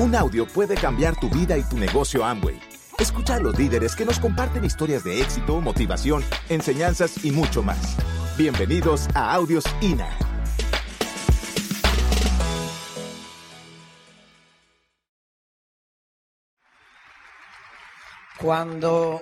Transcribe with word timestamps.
Un 0.00 0.14
audio 0.14 0.46
puede 0.46 0.76
cambiar 0.76 1.20
tu 1.20 1.28
vida 1.28 1.58
y 1.58 1.62
tu 1.62 1.76
negocio 1.76 2.24
Amway. 2.24 2.58
Escucha 2.98 3.34
a 3.34 3.38
los 3.38 3.58
líderes 3.58 3.94
que 3.94 4.06
nos 4.06 4.18
comparten 4.18 4.64
historias 4.64 5.04
de 5.04 5.20
éxito, 5.20 5.60
motivación, 5.60 6.22
enseñanzas 6.48 7.22
y 7.22 7.30
mucho 7.30 7.62
más. 7.62 7.98
Bienvenidos 8.38 9.08
a 9.14 9.34
Audios 9.34 9.62
INA. 9.82 10.08
Cuando, 18.40 19.20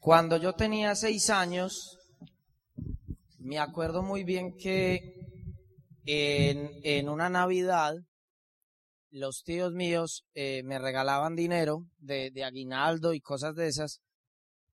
cuando 0.00 0.38
yo 0.38 0.54
tenía 0.54 0.96
seis 0.96 1.30
años, 1.30 2.00
me 3.38 3.60
acuerdo 3.60 4.02
muy 4.02 4.24
bien 4.24 4.56
que 4.56 4.98
en, 6.04 6.68
en 6.82 7.08
una 7.08 7.28
Navidad 7.28 7.94
los 9.14 9.44
tíos 9.44 9.72
míos 9.72 10.24
eh, 10.34 10.62
me 10.64 10.78
regalaban 10.80 11.36
dinero 11.36 11.86
de, 11.98 12.32
de 12.32 12.44
aguinaldo 12.44 13.14
y 13.14 13.20
cosas 13.20 13.54
de 13.54 13.68
esas, 13.68 14.00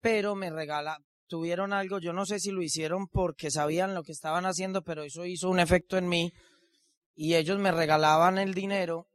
pero 0.00 0.34
me 0.34 0.48
regala, 0.48 0.98
tuvieron 1.26 1.74
algo, 1.74 1.98
yo 1.98 2.14
no 2.14 2.24
sé 2.24 2.40
si 2.40 2.50
lo 2.50 2.62
hicieron 2.62 3.06
porque 3.06 3.50
sabían 3.50 3.94
lo 3.94 4.02
que 4.02 4.12
estaban 4.12 4.46
haciendo, 4.46 4.82
pero 4.82 5.02
eso 5.02 5.26
hizo 5.26 5.50
un 5.50 5.60
efecto 5.60 5.98
en 5.98 6.08
mí 6.08 6.32
y 7.14 7.34
ellos 7.34 7.58
me 7.58 7.70
regalaban 7.70 8.38
el 8.38 8.54
dinero 8.54 9.08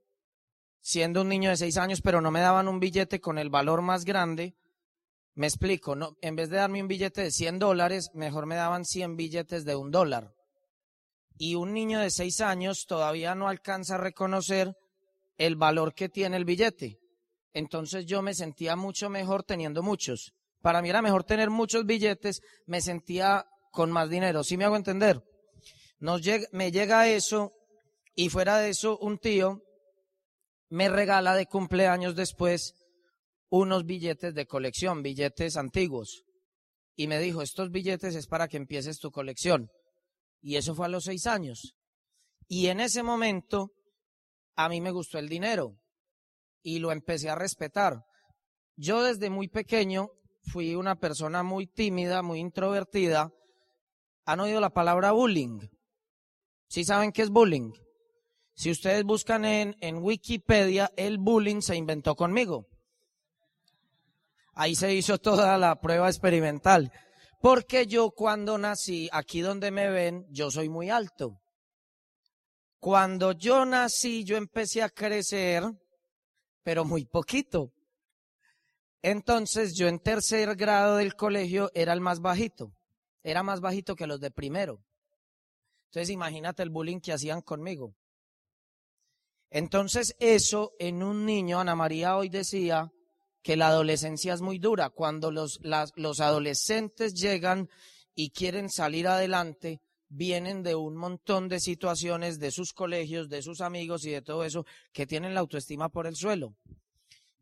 siendo 0.79 1.21
un 1.21 1.29
niño 1.29 1.49
de 1.49 1.57
seis 1.57 1.77
años, 1.77 2.01
pero 2.03 2.21
no 2.21 2.29
me 2.29 2.41
daban 2.41 2.67
un 2.67 2.79
billete 2.79 3.19
con 3.19 3.39
el 3.39 3.49
valor 3.49 3.81
más 3.81 4.05
grande. 4.05 4.55
Me 5.33 5.47
explico, 5.47 5.95
no, 5.95 6.15
en 6.21 6.35
vez 6.35 6.51
de 6.51 6.57
darme 6.57 6.83
un 6.83 6.87
billete 6.87 7.23
de 7.23 7.31
100 7.31 7.57
dólares, 7.57 8.11
mejor 8.13 8.45
me 8.45 8.55
daban 8.55 8.85
100 8.85 9.15
billetes 9.15 9.65
de 9.65 9.75
un 9.75 9.89
dólar. 9.89 10.35
Y 11.35 11.55
un 11.55 11.73
niño 11.73 11.99
de 11.99 12.11
seis 12.11 12.39
años 12.41 12.85
todavía 12.85 13.33
no 13.33 13.47
alcanza 13.47 13.95
a 13.95 13.97
reconocer 13.97 14.77
el 15.37 15.55
valor 15.55 15.93
que 15.93 16.09
tiene 16.09 16.37
el 16.37 16.45
billete. 16.45 16.99
Entonces 17.53 18.05
yo 18.05 18.21
me 18.21 18.33
sentía 18.33 18.75
mucho 18.75 19.09
mejor 19.09 19.43
teniendo 19.43 19.81
muchos. 19.81 20.33
Para 20.61 20.81
mí 20.81 20.89
era 20.89 21.01
mejor 21.01 21.23
tener 21.23 21.49
muchos 21.49 21.85
billetes, 21.85 22.41
me 22.65 22.81
sentía 22.81 23.45
con 23.71 23.91
más 23.91 24.09
dinero. 24.09 24.43
¿Sí 24.43 24.57
me 24.57 24.65
hago 24.65 24.75
entender? 24.75 25.21
Nos 25.99 26.21
me 26.51 26.71
llega 26.71 27.07
eso 27.07 27.53
y 28.15 28.29
fuera 28.29 28.57
de 28.57 28.69
eso 28.69 28.97
un 28.97 29.17
tío 29.17 29.61
me 30.69 30.89
regala 30.89 31.35
de 31.35 31.45
cumpleaños 31.45 32.15
después 32.15 32.73
unos 33.49 33.85
billetes 33.85 34.33
de 34.33 34.47
colección, 34.47 35.03
billetes 35.03 35.55
antiguos. 35.55 36.23
Y 36.95 37.07
me 37.07 37.19
dijo, 37.19 37.41
estos 37.41 37.71
billetes 37.71 38.15
es 38.15 38.27
para 38.27 38.47
que 38.47 38.57
empieces 38.57 38.99
tu 38.99 39.11
colección. 39.11 39.69
Y 40.41 40.55
eso 40.55 40.75
fue 40.75 40.87
a 40.87 40.89
los 40.89 41.05
seis 41.05 41.27
años. 41.27 41.75
Y 42.47 42.67
en 42.67 42.79
ese 42.79 43.03
momento 43.03 43.71
a 44.55 44.69
mí 44.69 44.81
me 44.81 44.91
gustó 44.91 45.17
el 45.19 45.29
dinero 45.29 45.77
y 46.63 46.79
lo 46.79 46.91
empecé 46.91 47.29
a 47.29 47.35
respetar. 47.35 48.05
Yo 48.75 49.03
desde 49.03 49.29
muy 49.29 49.47
pequeño 49.47 50.09
fui 50.43 50.75
una 50.75 50.95
persona 50.95 51.43
muy 51.43 51.67
tímida, 51.67 52.21
muy 52.21 52.39
introvertida. 52.39 53.31
¿Han 54.25 54.39
oído 54.39 54.59
la 54.59 54.71
palabra 54.71 55.11
bullying? 55.11 55.59
¿Sí 56.67 56.83
saben 56.83 57.11
qué 57.11 57.21
es 57.21 57.29
bullying? 57.29 57.71
Si 58.55 58.71
ustedes 58.71 59.03
buscan 59.03 59.45
en, 59.45 59.75
en 59.81 59.97
Wikipedia, 59.97 60.91
el 60.95 61.17
bullying 61.17 61.61
se 61.61 61.75
inventó 61.75 62.15
conmigo. 62.15 62.67
Ahí 64.53 64.75
se 64.75 64.93
hizo 64.93 65.17
toda 65.17 65.57
la 65.57 65.79
prueba 65.81 66.07
experimental. 66.07 66.91
Porque 67.41 67.85
yo 67.85 68.11
cuando 68.11 68.57
nací, 68.57 69.09
aquí 69.11 69.41
donde 69.41 69.69
me 69.69 69.89
ven, 69.89 70.25
yo 70.29 70.49
soy 70.49 70.69
muy 70.69 70.89
alto. 70.89 71.41
Cuando 72.85 73.31
yo 73.31 73.65
nací, 73.65 74.23
yo 74.23 74.37
empecé 74.37 74.83
a 74.83 74.91
crecer, 74.91 75.63
pero 76.61 76.85
muy 76.85 77.03
poquito. 77.03 77.73
Entonces 79.01 79.73
yo 79.73 79.87
en 79.87 79.97
tercer 79.97 80.55
grado 80.55 80.97
del 80.97 81.15
colegio 81.15 81.71
era 81.73 81.93
el 81.93 81.99
más 81.99 82.19
bajito. 82.19 82.75
Era 83.23 83.41
más 83.41 83.59
bajito 83.59 83.95
que 83.95 84.05
los 84.05 84.19
de 84.19 84.29
primero. 84.29 84.83
Entonces 85.85 86.11
imagínate 86.11 86.61
el 86.61 86.69
bullying 86.69 86.99
que 86.99 87.11
hacían 87.11 87.41
conmigo. 87.41 87.95
Entonces 89.49 90.15
eso 90.19 90.73
en 90.77 91.01
un 91.01 91.25
niño, 91.25 91.59
Ana 91.59 91.73
María 91.73 92.15
hoy 92.15 92.29
decía 92.29 92.91
que 93.41 93.57
la 93.57 93.69
adolescencia 93.69 94.31
es 94.35 94.41
muy 94.41 94.59
dura. 94.59 94.91
Cuando 94.91 95.31
los, 95.31 95.59
los 95.63 96.19
adolescentes 96.19 97.15
llegan 97.15 97.67
y 98.13 98.29
quieren 98.29 98.69
salir 98.69 99.07
adelante, 99.07 99.81
vienen 100.15 100.63
de 100.63 100.75
un 100.75 100.95
montón 100.95 101.49
de 101.49 101.59
situaciones 101.59 102.39
de 102.39 102.51
sus 102.51 102.71
colegios, 102.73 103.27
de 103.27 103.41
sus 103.41 103.59
amigos 103.59 104.05
y 104.05 104.11
de 104.11 104.21
todo 104.21 104.45
eso 104.45 104.65
que 104.93 105.05
tienen 105.05 105.33
la 105.33 105.41
autoestima 105.41 105.89
por 105.89 106.07
el 106.07 106.15
suelo. 106.15 106.55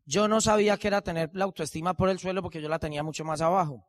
Yo 0.04 0.26
no 0.28 0.40
sabía 0.40 0.76
que 0.76 0.88
era 0.88 1.00
tener 1.00 1.30
la 1.34 1.44
autoestima 1.44 1.94
por 1.94 2.08
el 2.08 2.18
suelo 2.18 2.42
porque 2.42 2.60
yo 2.60 2.68
la 2.68 2.78
tenía 2.80 3.02
mucho 3.02 3.24
más 3.24 3.40
abajo. 3.40 3.86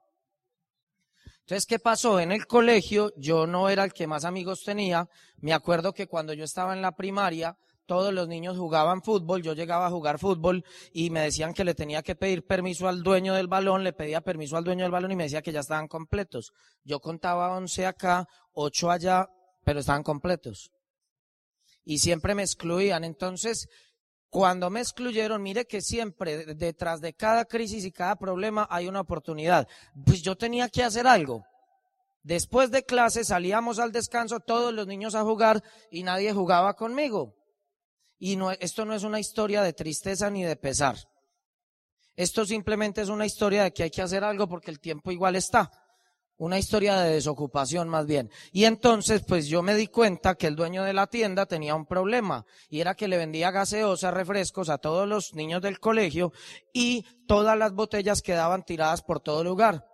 Entonces, 1.40 1.66
¿qué 1.66 1.80
pasó? 1.80 2.20
En 2.20 2.32
el 2.32 2.48
colegio 2.48 3.12
yo 3.18 3.48
no 3.48 3.70
era 3.70 3.84
el 3.84 3.94
que 3.94 4.08
más 4.08 4.24
amigos 4.24 4.64
tenía. 4.64 5.10
Me 5.38 5.54
acuerdo 5.54 5.94
que 5.94 6.08
cuando 6.08 6.34
yo 6.34 6.44
estaba 6.44 6.74
en 6.74 6.82
la 6.82 6.96
primaria, 6.96 7.58
todos 7.86 8.14
los 8.14 8.28
niños 8.28 8.58
jugaban 8.58 9.02
fútbol, 9.02 9.42
yo 9.42 9.54
llegaba 9.54 9.88
a 9.88 9.92
jugar 9.92 10.20
fútbol 10.20 10.64
y 10.92 11.10
me 11.10 11.22
decían 11.22 11.54
que 11.54 11.64
le 11.64 11.76
tenía 11.76 12.02
que 12.02 12.16
pedir 12.16 12.46
permiso 12.46 12.88
al 12.88 13.04
dueño 13.04 13.34
del 13.34 13.48
balón, 13.48 13.84
le 13.84 13.94
pedía 13.94 14.22
permiso 14.22 14.58
al 14.58 14.64
dueño 14.64 14.84
del 14.84 14.92
balón 14.92 15.12
y 15.12 15.16
me 15.16 15.24
decía 15.24 15.42
que 15.42 15.52
ya 15.52 15.60
estaban 15.60 15.88
completos. 15.88 16.52
Yo 16.84 17.00
contaba 17.00 17.56
11 17.56 17.86
acá, 17.86 18.28
8 18.54 18.92
allá, 18.92 19.28
pero 19.64 19.80
estaban 19.80 20.04
completos. 20.04 20.72
Y 21.84 22.00
siempre 22.00 22.36
me 22.36 22.44
excluían. 22.44 23.04
Entonces, 23.04 23.68
cuando 24.30 24.70
me 24.70 24.82
excluyeron, 24.82 25.42
mire 25.42 25.66
que 25.66 25.82
siempre 25.82 26.56
detrás 26.56 27.00
de 27.00 27.14
cada 27.14 27.46
crisis 27.46 27.86
y 27.86 27.92
cada 27.92 28.16
problema 28.16 28.68
hay 28.70 28.88
una 28.88 29.02
oportunidad. 29.02 29.68
Pues 30.06 30.22
yo 30.22 30.36
tenía 30.36 30.68
que 30.70 30.84
hacer 30.84 31.08
algo. 31.08 31.44
Después 32.24 32.72
de 32.72 32.84
clase 32.84 33.24
salíamos 33.24 33.78
al 33.78 33.92
descanso 33.92 34.40
todos 34.40 34.74
los 34.74 34.88
niños 34.88 35.14
a 35.14 35.22
jugar 35.22 35.64
y 35.92 36.02
nadie 36.02 36.34
jugaba 36.34 36.74
conmigo. 36.74 37.36
Y 38.18 38.36
no, 38.36 38.52
esto 38.52 38.86
no 38.86 38.94
es 38.94 39.04
una 39.04 39.20
historia 39.20 39.62
de 39.62 39.74
tristeza 39.74 40.30
ni 40.30 40.44
de 40.44 40.56
pesar. 40.56 40.98
Esto 42.16 42.46
simplemente 42.46 43.02
es 43.02 43.10
una 43.10 43.26
historia 43.26 43.64
de 43.64 43.74
que 43.74 43.84
hay 43.84 43.92
que 43.92 44.02
hacer 44.02 44.24
algo 44.24 44.48
porque 44.48 44.72
el 44.72 44.80
tiempo 44.80 45.12
igual 45.12 45.36
está. 45.36 45.72
Una 46.38 46.60
historia 46.60 46.98
de 47.00 47.14
desocupación 47.14 47.88
más 47.88 48.06
bien. 48.06 48.30
Y 48.52 48.66
entonces, 48.66 49.24
pues 49.26 49.48
yo 49.48 49.62
me 49.62 49.76
di 49.76 49.88
cuenta 49.88 50.36
que 50.36 50.48
el 50.48 50.56
dueño 50.56 50.84
de 50.84 50.94
la 50.94 51.08
tienda 51.08 51.46
tenía 51.46 51.76
un 51.76 51.86
problema 51.86 52.46
y 52.70 52.82
era 52.82 52.94
que 52.94 53.08
le 53.08 53.18
vendía 53.18 53.52
gaseosa, 53.52 54.12
refrescos 54.12 54.70
a 54.70 54.78
todos 54.78 55.08
los 55.08 55.34
niños 55.34 55.62
del 55.62 55.80
colegio 55.80 56.34
y 56.74 57.06
todas 57.26 57.58
las 57.58 57.74
botellas 57.74 58.22
quedaban 58.22 58.64
tiradas 58.64 59.02
por 59.02 59.22
todo 59.22 59.44
lugar. 59.44 59.86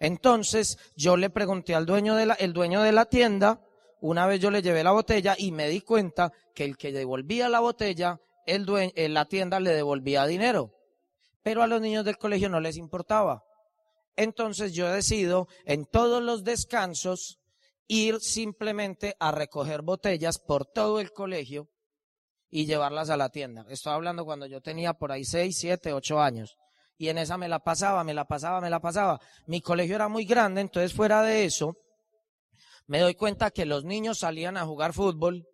Entonces, 0.00 0.78
yo 0.96 1.16
le 1.16 1.30
pregunté 1.30 1.74
al 1.74 1.86
dueño 1.86 2.16
de 2.16 2.26
la, 2.26 2.34
el 2.34 2.52
dueño 2.52 2.82
de 2.82 2.92
la 2.92 3.04
tienda, 3.04 3.60
una 4.00 4.26
vez 4.26 4.40
yo 4.40 4.50
le 4.50 4.62
llevé 4.62 4.82
la 4.82 4.92
botella 4.92 5.34
y 5.38 5.52
me 5.52 5.68
di 5.68 5.80
cuenta 5.80 6.32
que 6.54 6.64
el 6.64 6.76
que 6.76 6.92
devolvía 6.92 7.48
la 7.48 7.60
botella, 7.60 8.20
el 8.46 8.64
dueño, 8.64 8.92
en 8.94 9.14
la 9.14 9.26
tienda 9.26 9.60
le 9.60 9.70
devolvía 9.70 10.26
dinero. 10.26 10.72
Pero 11.42 11.62
a 11.62 11.66
los 11.66 11.80
niños 11.80 12.04
del 12.04 12.18
colegio 12.18 12.48
no 12.48 12.60
les 12.60 12.76
importaba. 12.76 13.44
Entonces 14.16 14.72
yo 14.72 14.90
decido 14.90 15.48
en 15.64 15.86
todos 15.86 16.22
los 16.22 16.44
descansos 16.44 17.38
ir 17.86 18.20
simplemente 18.20 19.16
a 19.18 19.32
recoger 19.32 19.82
botellas 19.82 20.38
por 20.38 20.66
todo 20.66 21.00
el 21.00 21.12
colegio 21.12 21.68
y 22.50 22.66
llevarlas 22.66 23.10
a 23.10 23.16
la 23.16 23.30
tienda. 23.30 23.64
Estoy 23.68 23.92
hablando 23.92 24.24
cuando 24.24 24.46
yo 24.46 24.60
tenía 24.60 24.94
por 24.94 25.12
ahí 25.12 25.24
seis, 25.24 25.56
siete, 25.58 25.92
ocho 25.92 26.20
años. 26.20 26.56
Y 26.98 27.08
en 27.08 27.18
esa 27.18 27.38
me 27.38 27.48
la 27.48 27.60
pasaba, 27.60 28.04
me 28.04 28.12
la 28.12 28.26
pasaba, 28.26 28.60
me 28.60 28.68
la 28.68 28.80
pasaba. 28.80 29.20
Mi 29.46 29.60
colegio 29.60 29.94
era 29.94 30.08
muy 30.08 30.24
grande, 30.24 30.60
entonces 30.60 30.92
fuera 30.92 31.22
de 31.22 31.44
eso, 31.44 31.76
me 32.90 32.98
doy 32.98 33.14
cuenta 33.14 33.52
que 33.52 33.66
los 33.66 33.84
niños 33.84 34.18
salían 34.18 34.56
a 34.56 34.66
jugar 34.66 34.92
fútbol 34.92 35.46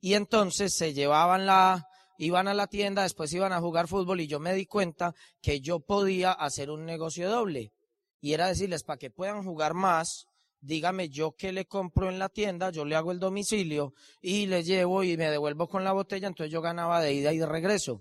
y 0.00 0.14
entonces 0.14 0.72
se 0.74 0.94
llevaban 0.94 1.44
la, 1.44 1.86
iban 2.16 2.48
a 2.48 2.54
la 2.54 2.66
tienda, 2.66 3.02
después 3.02 3.30
iban 3.34 3.52
a 3.52 3.60
jugar 3.60 3.88
fútbol 3.88 4.22
y 4.22 4.26
yo 4.26 4.40
me 4.40 4.54
di 4.54 4.64
cuenta 4.64 5.12
que 5.42 5.60
yo 5.60 5.80
podía 5.80 6.32
hacer 6.32 6.70
un 6.70 6.86
negocio 6.86 7.28
doble. 7.28 7.74
Y 8.22 8.32
era 8.32 8.46
decirles, 8.46 8.84
para 8.84 8.96
que 8.96 9.10
puedan 9.10 9.44
jugar 9.44 9.74
más, 9.74 10.28
dígame 10.62 11.10
yo 11.10 11.32
qué 11.32 11.52
le 11.52 11.66
compro 11.66 12.08
en 12.08 12.18
la 12.18 12.30
tienda, 12.30 12.70
yo 12.70 12.86
le 12.86 12.96
hago 12.96 13.12
el 13.12 13.20
domicilio 13.20 13.92
y 14.22 14.46
le 14.46 14.64
llevo 14.64 15.02
y 15.04 15.18
me 15.18 15.30
devuelvo 15.30 15.68
con 15.68 15.84
la 15.84 15.92
botella, 15.92 16.26
entonces 16.26 16.50
yo 16.50 16.62
ganaba 16.62 17.02
de 17.02 17.12
ida 17.12 17.34
y 17.34 17.38
de 17.38 17.44
regreso. 17.44 18.00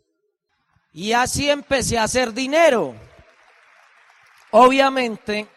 Y 0.93 1.11
así 1.11 1.49
empecé 1.49 1.97
a 1.97 2.03
hacer 2.03 2.31
dinero. 2.31 2.95
Obviamente, 4.51 5.49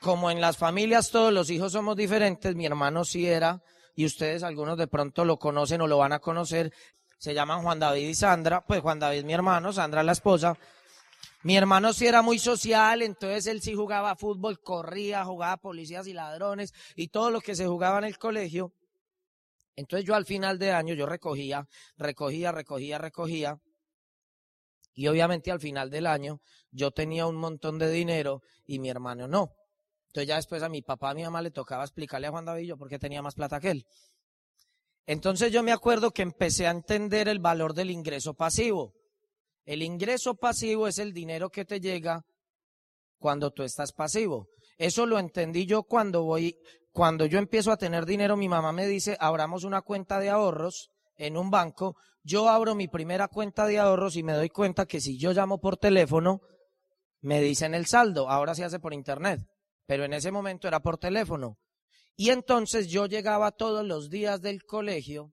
como 0.00 0.30
en 0.30 0.40
las 0.40 0.56
familias 0.56 1.10
todos 1.10 1.32
los 1.32 1.50
hijos 1.50 1.72
somos 1.72 1.96
diferentes, 1.96 2.54
mi 2.56 2.66
hermano 2.66 3.04
sí 3.04 3.26
era, 3.26 3.62
y 3.94 4.06
ustedes 4.06 4.42
algunos 4.42 4.78
de 4.78 4.88
pronto 4.88 5.24
lo 5.24 5.38
conocen 5.38 5.82
o 5.82 5.86
lo 5.86 5.98
van 5.98 6.12
a 6.12 6.20
conocer, 6.20 6.72
se 7.18 7.34
llaman 7.34 7.62
Juan 7.62 7.78
David 7.78 8.08
y 8.08 8.14
Sandra, 8.14 8.64
pues 8.64 8.80
Juan 8.80 8.98
David 8.98 9.24
mi 9.24 9.34
hermano, 9.34 9.72
Sandra 9.72 10.02
la 10.02 10.12
esposa. 10.12 10.56
Mi 11.42 11.56
hermano 11.56 11.92
sí 11.92 12.06
era 12.06 12.22
muy 12.22 12.38
social, 12.38 13.02
entonces 13.02 13.46
él 13.46 13.60
sí 13.60 13.74
jugaba 13.74 14.16
fútbol, 14.16 14.60
corría, 14.62 15.24
jugaba 15.24 15.58
policías 15.58 16.06
y 16.06 16.14
ladrones 16.14 16.72
y 16.96 17.08
todo 17.08 17.30
lo 17.30 17.40
que 17.40 17.54
se 17.54 17.66
jugaba 17.66 17.98
en 17.98 18.04
el 18.04 18.18
colegio. 18.18 18.72
Entonces 19.76 20.06
yo 20.06 20.14
al 20.14 20.26
final 20.26 20.58
de 20.58 20.72
año 20.72 20.94
yo 20.94 21.06
recogía, 21.06 21.66
recogía, 21.96 22.52
recogía, 22.52 22.98
recogía. 22.98 23.58
Y 24.94 25.08
obviamente 25.08 25.50
al 25.50 25.60
final 25.60 25.90
del 25.90 26.06
año 26.06 26.40
yo 26.70 26.90
tenía 26.90 27.26
un 27.26 27.36
montón 27.36 27.78
de 27.78 27.90
dinero 27.90 28.42
y 28.66 28.78
mi 28.78 28.90
hermano 28.90 29.28
no. 29.28 29.59
Entonces 30.10 30.28
ya 30.28 30.36
después 30.36 30.62
a 30.64 30.68
mi 30.68 30.82
papá, 30.82 31.10
a 31.10 31.14
mi 31.14 31.22
mamá 31.22 31.40
le 31.40 31.52
tocaba 31.52 31.84
explicarle 31.84 32.26
a 32.26 32.30
Juan 32.32 32.44
David 32.44 32.74
por 32.76 32.88
qué 32.88 32.98
tenía 32.98 33.22
más 33.22 33.36
plata 33.36 33.60
que 33.60 33.70
él. 33.70 33.86
Entonces 35.06 35.52
yo 35.52 35.62
me 35.62 35.70
acuerdo 35.70 36.10
que 36.10 36.22
empecé 36.22 36.66
a 36.66 36.72
entender 36.72 37.28
el 37.28 37.38
valor 37.38 37.74
del 37.74 37.92
ingreso 37.92 38.34
pasivo. 38.34 38.92
El 39.64 39.82
ingreso 39.82 40.34
pasivo 40.34 40.88
es 40.88 40.98
el 40.98 41.12
dinero 41.12 41.48
que 41.48 41.64
te 41.64 41.80
llega 41.80 42.24
cuando 43.20 43.52
tú 43.52 43.62
estás 43.62 43.92
pasivo. 43.92 44.48
Eso 44.78 45.06
lo 45.06 45.20
entendí 45.20 45.64
yo 45.64 45.84
cuando 45.84 46.24
voy, 46.24 46.56
cuando 46.90 47.26
yo 47.26 47.38
empiezo 47.38 47.70
a 47.70 47.76
tener 47.76 48.04
dinero, 48.04 48.36
mi 48.36 48.48
mamá 48.48 48.72
me 48.72 48.88
dice, 48.88 49.16
abramos 49.20 49.62
una 49.62 49.82
cuenta 49.82 50.18
de 50.18 50.30
ahorros 50.30 50.90
en 51.16 51.36
un 51.36 51.50
banco. 51.50 51.94
Yo 52.24 52.48
abro 52.48 52.74
mi 52.74 52.88
primera 52.88 53.28
cuenta 53.28 53.64
de 53.66 53.78
ahorros 53.78 54.16
y 54.16 54.24
me 54.24 54.32
doy 54.32 54.48
cuenta 54.48 54.86
que 54.86 55.00
si 55.00 55.18
yo 55.18 55.32
llamo 55.32 55.60
por 55.60 55.76
teléfono, 55.76 56.40
me 57.20 57.40
dicen 57.40 57.74
el 57.74 57.86
saldo. 57.86 58.28
Ahora 58.28 58.56
se 58.56 58.64
hace 58.64 58.80
por 58.80 58.92
internet, 58.92 59.40
pero 59.90 60.04
en 60.04 60.12
ese 60.12 60.30
momento 60.30 60.68
era 60.68 60.78
por 60.78 60.98
teléfono. 60.98 61.58
Y 62.14 62.30
entonces 62.30 62.86
yo 62.86 63.06
llegaba 63.06 63.50
todos 63.50 63.84
los 63.84 64.08
días 64.08 64.40
del 64.40 64.62
colegio 64.62 65.32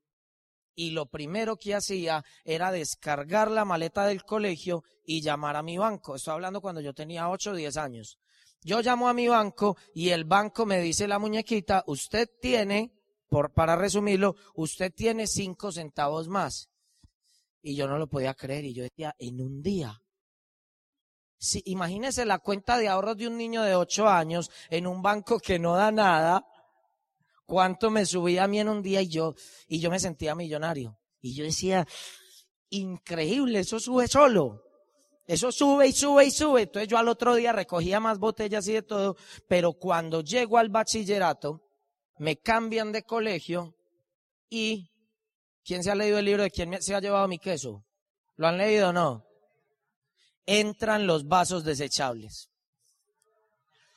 y 0.74 0.90
lo 0.90 1.06
primero 1.06 1.58
que 1.58 1.76
hacía 1.76 2.26
era 2.44 2.72
descargar 2.72 3.52
la 3.52 3.66
maleta 3.66 4.08
del 4.08 4.24
colegio 4.24 4.84
y 5.06 5.22
llamar 5.22 5.58
a 5.58 5.62
mi 5.62 5.78
banco. 5.78 6.16
Estoy 6.16 6.34
hablando 6.34 6.60
cuando 6.60 6.82
yo 6.82 6.96
tenía 6.96 7.30
8 7.30 7.52
o 7.52 7.54
10 7.54 7.78
años. 7.78 8.18
Yo 8.64 8.82
llamo 8.82 9.08
a 9.08 9.14
mi 9.14 9.28
banco 9.28 9.78
y 9.94 10.10
el 10.10 10.26
banco 10.26 10.66
me 10.66 10.82
dice 10.82 11.08
la 11.08 11.20
muñequita, 11.20 11.84
usted 11.86 12.28
tiene, 12.42 12.92
por, 13.30 13.54
para 13.54 13.76
resumirlo, 13.76 14.38
usted 14.56 14.92
tiene 14.92 15.28
5 15.28 15.72
centavos 15.72 16.30
más. 16.30 16.72
Y 17.62 17.76
yo 17.76 17.88
no 17.88 18.00
lo 18.00 18.08
podía 18.08 18.34
creer 18.34 18.66
y 18.66 18.74
yo 18.74 18.82
decía, 18.82 19.14
en 19.20 19.40
un 19.40 19.62
día. 19.62 20.02
Si, 21.38 21.62
imagínese 21.66 22.26
la 22.26 22.40
cuenta 22.40 22.78
de 22.78 22.88
ahorros 22.88 23.18
de 23.18 23.28
un 23.28 23.38
niño 23.38 23.62
de 23.64 23.76
8 23.76 24.08
años 24.08 24.50
en 24.70 24.88
un 24.88 25.02
banco 25.02 25.40
que 25.40 25.60
no 25.60 25.76
da 25.76 25.92
nada 25.92 26.46
cuánto 27.46 27.90
me 27.90 28.06
subía 28.06 28.44
a 28.44 28.48
mí 28.48 28.60
en 28.60 28.70
un 28.70 28.82
día 28.82 29.02
y 29.02 29.08
yo, 29.08 29.36
y 29.68 29.80
yo 29.80 29.90
me 29.90 30.00
sentía 30.00 30.36
millonario. 30.36 31.00
Y 31.22 31.36
yo 31.36 31.44
decía, 31.44 31.88
increíble, 32.70 33.60
eso 33.60 33.80
sube 33.80 34.08
solo. 34.08 34.64
Eso 35.26 35.52
sube 35.52 35.88
y 35.88 35.92
sube 35.92 36.26
y 36.26 36.32
sube. 36.32 36.64
Entonces 36.64 36.88
yo 36.88 36.98
al 36.98 37.08
otro 37.08 37.36
día 37.36 37.52
recogía 37.52 38.00
más 38.00 38.18
botellas 38.18 38.68
y 38.68 38.74
de 38.74 38.82
todo, 38.82 39.18
pero 39.48 39.74
cuando 39.74 40.22
llego 40.22 40.58
al 40.58 40.70
bachillerato, 40.70 41.62
me 42.18 42.38
cambian 42.38 42.92
de 42.92 43.04
colegio 43.04 43.76
y 44.50 44.90
¿quién 45.64 45.84
se 45.84 45.92
ha 45.92 45.96
leído 45.96 46.18
el 46.20 46.26
libro 46.26 46.44
de 46.44 46.52
quién 46.52 46.82
se 46.82 46.96
ha 46.96 47.02
llevado 47.02 47.28
mi 47.28 47.40
queso? 47.40 47.84
¿Lo 48.38 48.48
han 48.48 48.58
leído 48.58 48.90
o 48.90 48.94
no? 48.94 49.27
Entran 50.48 51.06
los 51.06 51.28
vasos 51.28 51.64
desechables. 51.64 52.50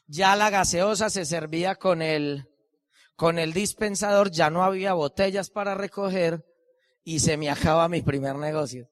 Ya 0.06 0.36
la 0.36 0.50
gaseosa 0.50 1.08
se 1.08 1.24
servía 1.24 1.76
con 1.76 2.02
el 2.02 2.46
con 3.16 3.38
el 3.38 3.52
dispensador 3.52 4.30
ya 4.30 4.48
no 4.48 4.64
había 4.64 4.94
botellas 4.94 5.50
para 5.50 5.74
recoger 5.74 6.42
y 7.04 7.20
se 7.20 7.36
me 7.36 7.50
acaba 7.50 7.86
mi 7.86 8.00
primer 8.00 8.36
negocio. 8.36 8.88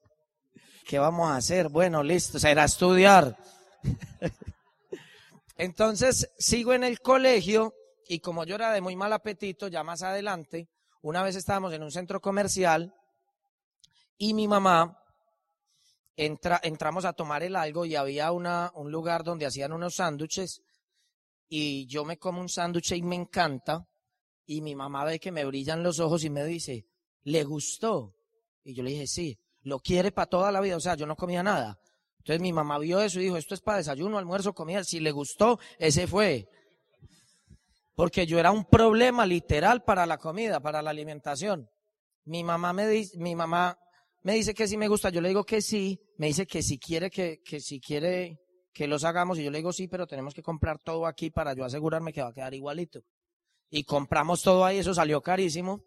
¿Qué 0.85 0.99
vamos 0.99 1.29
a 1.29 1.37
hacer? 1.37 1.69
Bueno, 1.69 2.03
listo, 2.03 2.37
será 2.37 2.65
estudiar. 2.65 3.35
Entonces 5.57 6.29
sigo 6.37 6.73
en 6.73 6.83
el 6.83 6.99
colegio 6.99 7.73
y 8.07 8.19
como 8.19 8.45
yo 8.45 8.53
era 8.53 8.71
de 8.71 8.81
muy 8.81 8.95
mal 8.95 9.13
apetito, 9.13 9.67
ya 9.67 9.83
más 9.83 10.03
adelante, 10.03 10.69
una 11.01 11.23
vez 11.23 11.35
estábamos 11.35 11.73
en 11.73 11.81
un 11.81 11.91
centro 11.91 12.21
comercial 12.21 12.93
y 14.17 14.35
mi 14.35 14.47
mamá 14.47 14.98
entra, 16.19 16.59
entramos 16.63 17.05
a 17.05 17.13
tomar 17.13 17.43
el 17.43 17.55
algo 17.55 17.85
y 17.85 17.95
había 17.95 18.33
una, 18.33 18.71
un 18.75 18.91
lugar 18.91 19.23
donde 19.23 19.45
hacían 19.45 19.71
unos 19.71 19.95
sándwiches 19.95 20.61
y 21.47 21.87
yo 21.87 22.03
me 22.03 22.17
como 22.17 22.41
un 22.41 22.49
sándwich 22.49 22.91
y 22.91 23.01
me 23.01 23.15
encanta 23.15 23.87
y 24.45 24.61
mi 24.61 24.75
mamá 24.75 25.05
ve 25.05 25.19
que 25.19 25.31
me 25.31 25.45
brillan 25.45 25.81
los 25.81 25.99
ojos 25.99 26.25
y 26.25 26.29
me 26.29 26.43
dice, 26.43 26.85
¿le 27.23 27.45
gustó? 27.45 28.15
Y 28.65 28.73
yo 28.73 28.83
le 28.83 28.91
dije, 28.91 29.07
sí, 29.07 29.39
lo 29.61 29.79
quiere 29.79 30.11
para 30.11 30.27
toda 30.27 30.51
la 30.51 30.59
vida, 30.59 30.75
o 30.75 30.81
sea, 30.81 30.95
yo 30.95 31.05
no 31.05 31.15
comía 31.15 31.41
nada. 31.41 31.79
Entonces 32.17 32.41
mi 32.41 32.51
mamá 32.51 32.77
vio 32.79 32.99
eso 32.99 33.21
y 33.21 33.23
dijo, 33.23 33.37
esto 33.37 33.55
es 33.55 33.61
para 33.61 33.77
desayuno, 33.77 34.17
almuerzo, 34.17 34.53
comida, 34.53 34.83
si 34.83 34.99
le 34.99 35.11
gustó, 35.11 35.57
ese 35.77 36.05
fue. 36.05 36.49
Porque 37.95 38.27
yo 38.27 38.39
era 38.39 38.51
un 38.51 38.65
problema 38.65 39.25
literal 39.25 39.83
para 39.83 40.05
la 40.05 40.17
comida, 40.17 40.59
para 40.59 40.81
la 40.81 40.89
alimentación. 40.89 41.69
Mi 42.25 42.43
mamá 42.43 42.73
me 42.73 42.87
dice, 42.87 43.17
mi 43.17 43.35
mamá 43.35 43.79
me 44.23 44.33
dice 44.33 44.53
que 44.53 44.67
sí 44.67 44.77
me 44.77 44.87
gusta, 44.87 45.09
yo 45.09 45.21
le 45.21 45.29
digo 45.29 45.43
que 45.43 45.61
sí, 45.61 45.99
me 46.17 46.27
dice 46.27 46.45
que 46.45 46.61
si 46.61 46.77
quiere 46.77 47.09
que, 47.09 47.41
que 47.43 47.59
si 47.59 47.79
quiere 47.79 48.39
que 48.73 48.87
los 48.87 49.03
hagamos 49.03 49.39
y 49.39 49.43
yo 49.43 49.51
le 49.51 49.59
digo 49.59 49.73
sí, 49.73 49.87
pero 49.87 50.07
tenemos 50.07 50.33
que 50.33 50.43
comprar 50.43 50.79
todo 50.79 51.05
aquí 51.05 51.29
para 51.29 51.53
yo 51.53 51.63
asegurarme 51.63 52.13
que 52.13 52.21
va 52.21 52.29
a 52.29 52.33
quedar 52.33 52.53
igualito 52.53 53.01
y 53.69 53.83
compramos 53.83 54.41
todo 54.41 54.65
ahí, 54.65 54.79
eso 54.79 54.93
salió 54.93 55.21
carísimo. 55.21 55.83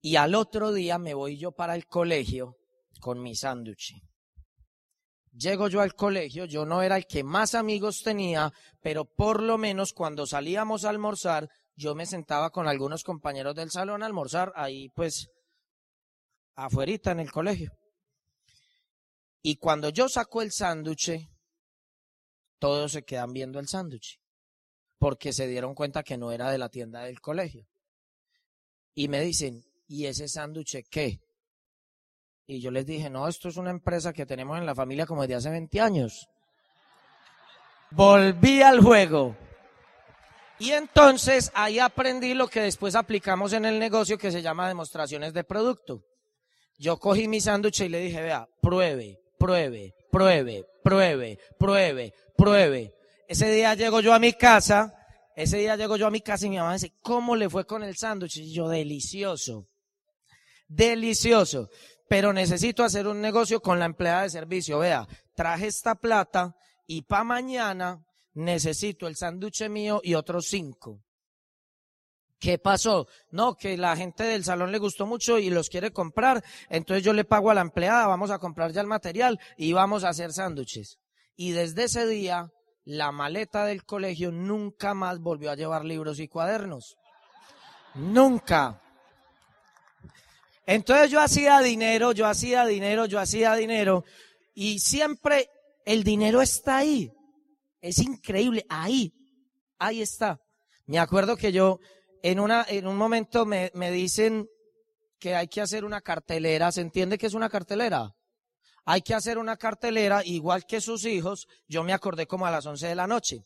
Y 0.00 0.16
al 0.16 0.34
otro 0.34 0.72
día 0.72 0.98
me 0.98 1.14
voy 1.14 1.36
yo 1.36 1.52
para 1.52 1.74
el 1.74 1.86
colegio 1.86 2.56
con 3.00 3.20
mi 3.20 3.34
sándwich. 3.34 3.94
Llego 5.32 5.68
yo 5.68 5.80
al 5.80 5.94
colegio, 5.94 6.44
yo 6.44 6.66
no 6.66 6.82
era 6.82 6.96
el 6.96 7.06
que 7.06 7.24
más 7.24 7.54
amigos 7.54 8.02
tenía, 8.02 8.52
pero 8.82 9.04
por 9.04 9.42
lo 9.42 9.58
menos 9.58 9.92
cuando 9.92 10.26
salíamos 10.26 10.84
a 10.84 10.90
almorzar, 10.90 11.48
yo 11.74 11.94
me 11.94 12.04
sentaba 12.04 12.50
con 12.50 12.68
algunos 12.68 13.02
compañeros 13.02 13.54
del 13.54 13.70
salón 13.70 14.02
a 14.02 14.06
almorzar, 14.06 14.52
ahí 14.56 14.90
pues, 14.90 15.28
afuerita 16.54 17.12
en 17.12 17.20
el 17.20 17.30
colegio. 17.30 17.72
Y 19.42 19.56
cuando 19.56 19.88
yo 19.88 20.08
saco 20.08 20.42
el 20.42 20.52
sándwich, 20.52 21.28
todos 22.58 22.92
se 22.92 23.02
quedan 23.02 23.32
viendo 23.32 23.58
el 23.58 23.68
sándwich 23.68 24.22
porque 25.02 25.32
se 25.32 25.48
dieron 25.48 25.74
cuenta 25.74 26.04
que 26.04 26.16
no 26.16 26.30
era 26.30 26.48
de 26.52 26.58
la 26.58 26.68
tienda 26.68 27.02
del 27.02 27.20
colegio. 27.20 27.66
Y 28.94 29.08
me 29.08 29.20
dicen, 29.20 29.64
¿y 29.88 30.06
ese 30.06 30.28
sándwich 30.28 30.76
qué? 30.88 31.20
Y 32.46 32.60
yo 32.60 32.70
les 32.70 32.86
dije, 32.86 33.10
no, 33.10 33.26
esto 33.26 33.48
es 33.48 33.56
una 33.56 33.70
empresa 33.70 34.12
que 34.12 34.26
tenemos 34.26 34.56
en 34.58 34.64
la 34.64 34.76
familia 34.76 35.04
como 35.04 35.22
desde 35.22 35.34
hace 35.34 35.50
20 35.50 35.80
años. 35.80 36.28
Volví 37.90 38.62
al 38.62 38.80
juego. 38.80 39.36
Y 40.60 40.70
entonces 40.70 41.50
ahí 41.52 41.80
aprendí 41.80 42.34
lo 42.34 42.46
que 42.46 42.60
después 42.60 42.94
aplicamos 42.94 43.52
en 43.54 43.64
el 43.64 43.80
negocio 43.80 44.16
que 44.16 44.30
se 44.30 44.40
llama 44.40 44.68
demostraciones 44.68 45.32
de 45.32 45.42
producto. 45.42 46.04
Yo 46.82 46.96
cogí 46.96 47.28
mi 47.28 47.40
sándwich 47.40 47.82
y 47.82 47.88
le 47.88 48.00
dije, 48.00 48.20
vea, 48.20 48.48
pruebe, 48.60 49.20
pruebe, 49.38 49.94
pruebe, 50.10 50.66
pruebe, 50.82 51.38
pruebe, 51.56 52.12
pruebe. 52.36 52.92
Ese 53.28 53.52
día 53.52 53.76
llego 53.76 54.00
yo 54.00 54.12
a 54.12 54.18
mi 54.18 54.32
casa, 54.32 54.92
ese 55.36 55.58
día 55.58 55.76
llego 55.76 55.96
yo 55.96 56.08
a 56.08 56.10
mi 56.10 56.22
casa 56.22 56.46
y 56.46 56.50
mi 56.50 56.56
mamá 56.56 56.72
dice, 56.72 56.92
¿cómo 57.00 57.36
le 57.36 57.48
fue 57.48 57.66
con 57.66 57.84
el 57.84 57.96
sándwich? 57.96 58.38
Y 58.38 58.52
yo, 58.52 58.68
delicioso, 58.68 59.68
delicioso, 60.66 61.70
pero 62.08 62.32
necesito 62.32 62.82
hacer 62.82 63.06
un 63.06 63.20
negocio 63.20 63.62
con 63.62 63.78
la 63.78 63.84
empleada 63.84 64.22
de 64.22 64.30
servicio. 64.30 64.80
Vea, 64.80 65.06
traje 65.36 65.68
esta 65.68 65.94
plata 65.94 66.56
y 66.88 67.02
para 67.02 67.22
mañana 67.22 68.04
necesito 68.34 69.06
el 69.06 69.14
sándwich 69.14 69.68
mío 69.68 70.00
y 70.02 70.14
otros 70.14 70.46
cinco. 70.48 71.04
¿Qué 72.42 72.58
pasó? 72.58 73.06
No, 73.30 73.54
que 73.54 73.76
la 73.76 73.96
gente 73.96 74.24
del 74.24 74.42
salón 74.42 74.72
le 74.72 74.78
gustó 74.78 75.06
mucho 75.06 75.38
y 75.38 75.48
los 75.48 75.68
quiere 75.68 75.92
comprar, 75.92 76.42
entonces 76.68 77.04
yo 77.04 77.12
le 77.12 77.22
pago 77.22 77.52
a 77.52 77.54
la 77.54 77.60
empleada, 77.60 78.08
vamos 78.08 78.32
a 78.32 78.40
comprar 78.40 78.72
ya 78.72 78.80
el 78.80 78.88
material 78.88 79.38
y 79.56 79.72
vamos 79.72 80.02
a 80.02 80.08
hacer 80.08 80.32
sándwiches. 80.32 80.98
Y 81.36 81.52
desde 81.52 81.84
ese 81.84 82.04
día 82.08 82.50
la 82.84 83.12
maleta 83.12 83.64
del 83.64 83.84
colegio 83.84 84.32
nunca 84.32 84.92
más 84.92 85.20
volvió 85.20 85.52
a 85.52 85.54
llevar 85.54 85.84
libros 85.84 86.18
y 86.18 86.26
cuadernos. 86.26 86.96
Nunca. 87.94 88.82
Entonces 90.66 91.12
yo 91.12 91.20
hacía 91.20 91.60
dinero, 91.60 92.10
yo 92.10 92.26
hacía 92.26 92.66
dinero, 92.66 93.06
yo 93.06 93.20
hacía 93.20 93.54
dinero 93.54 94.02
y 94.52 94.80
siempre 94.80 95.48
el 95.84 96.02
dinero 96.02 96.42
está 96.42 96.78
ahí. 96.78 97.12
Es 97.80 97.98
increíble, 97.98 98.66
ahí, 98.68 99.12
ahí 99.78 100.02
está. 100.02 100.40
Me 100.86 100.98
acuerdo 100.98 101.36
que 101.36 101.52
yo 101.52 101.78
en 102.22 102.40
una, 102.40 102.64
en 102.68 102.86
un 102.86 102.96
momento 102.96 103.44
me, 103.44 103.70
me 103.74 103.90
dicen 103.90 104.48
que 105.18 105.34
hay 105.34 105.48
que 105.48 105.60
hacer 105.60 105.84
una 105.84 106.00
cartelera. 106.00 106.72
¿Se 106.72 106.80
entiende 106.80 107.18
que 107.18 107.26
es 107.26 107.34
una 107.34 107.50
cartelera? 107.50 108.14
hay 108.84 109.02
que 109.02 109.14
hacer 109.14 109.38
una 109.38 109.56
cartelera 109.56 110.24
igual 110.24 110.66
que 110.66 110.80
sus 110.80 111.04
hijos. 111.04 111.46
Yo 111.68 111.82
me 111.84 111.92
acordé 111.92 112.26
como 112.26 112.46
a 112.46 112.50
las 112.50 112.66
11 112.66 112.88
de 112.88 112.94
la 112.94 113.06
noche. 113.06 113.44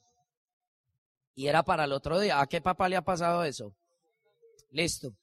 Y 1.34 1.46
era 1.48 1.62
para 1.62 1.84
el 1.84 1.92
otro 1.92 2.18
día. 2.18 2.40
¿A 2.40 2.46
qué 2.46 2.60
papá 2.60 2.88
le 2.88 2.96
ha 2.96 3.02
pasado 3.02 3.44
eso? 3.44 3.74
Listo. 4.70 5.14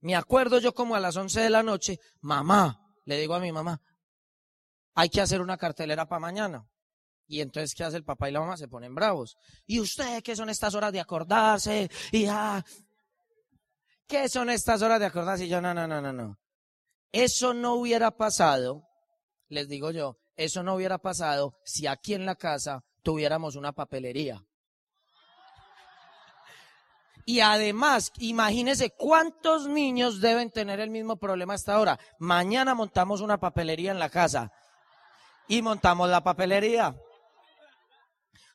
Me 0.00 0.14
acuerdo 0.14 0.60
yo 0.60 0.72
como 0.72 0.94
a 0.94 1.00
las 1.00 1.16
11 1.16 1.40
de 1.40 1.50
la 1.50 1.64
noche, 1.64 1.98
mamá, 2.20 2.80
le 3.04 3.18
digo 3.18 3.34
a 3.34 3.40
mi 3.40 3.50
mamá, 3.50 3.80
hay 4.94 5.08
que 5.08 5.20
hacer 5.20 5.40
una 5.40 5.56
cartelera 5.56 6.06
para 6.06 6.20
mañana. 6.20 6.68
Y 7.28 7.42
entonces, 7.42 7.74
¿qué 7.74 7.84
hace 7.84 7.98
el 7.98 8.04
papá 8.04 8.28
y 8.28 8.32
la 8.32 8.40
mamá? 8.40 8.56
Se 8.56 8.68
ponen 8.68 8.94
bravos. 8.94 9.36
¿Y 9.66 9.80
usted 9.80 10.22
qué 10.22 10.34
son 10.34 10.48
estas 10.48 10.74
horas 10.74 10.92
de 10.92 11.00
acordarse? 11.00 11.90
Y 12.10 12.26
ah, 12.26 12.64
¿Qué 14.08 14.30
son 14.30 14.48
estas 14.48 14.80
horas 14.80 14.98
de 14.98 15.06
acordarse? 15.06 15.44
Y 15.44 15.48
yo, 15.48 15.60
no, 15.60 15.74
no, 15.74 15.86
no, 15.86 16.00
no, 16.00 16.12
no. 16.14 16.38
Eso 17.12 17.52
no 17.52 17.74
hubiera 17.74 18.10
pasado, 18.10 18.82
les 19.48 19.68
digo 19.68 19.90
yo, 19.90 20.16
eso 20.34 20.62
no 20.62 20.74
hubiera 20.74 20.96
pasado 20.98 21.58
si 21.62 21.86
aquí 21.86 22.14
en 22.14 22.24
la 22.24 22.34
casa 22.34 22.82
tuviéramos 23.02 23.54
una 23.54 23.72
papelería. 23.72 24.42
Y 27.26 27.40
además, 27.40 28.10
imagínense 28.18 28.94
cuántos 28.96 29.68
niños 29.68 30.22
deben 30.22 30.50
tener 30.50 30.80
el 30.80 30.88
mismo 30.88 31.18
problema 31.18 31.52
hasta 31.52 31.74
ahora. 31.74 31.98
Mañana 32.18 32.74
montamos 32.74 33.20
una 33.20 33.38
papelería 33.38 33.90
en 33.90 33.98
la 33.98 34.08
casa 34.08 34.50
y 35.46 35.60
montamos 35.60 36.08
la 36.08 36.24
papelería. 36.24 36.96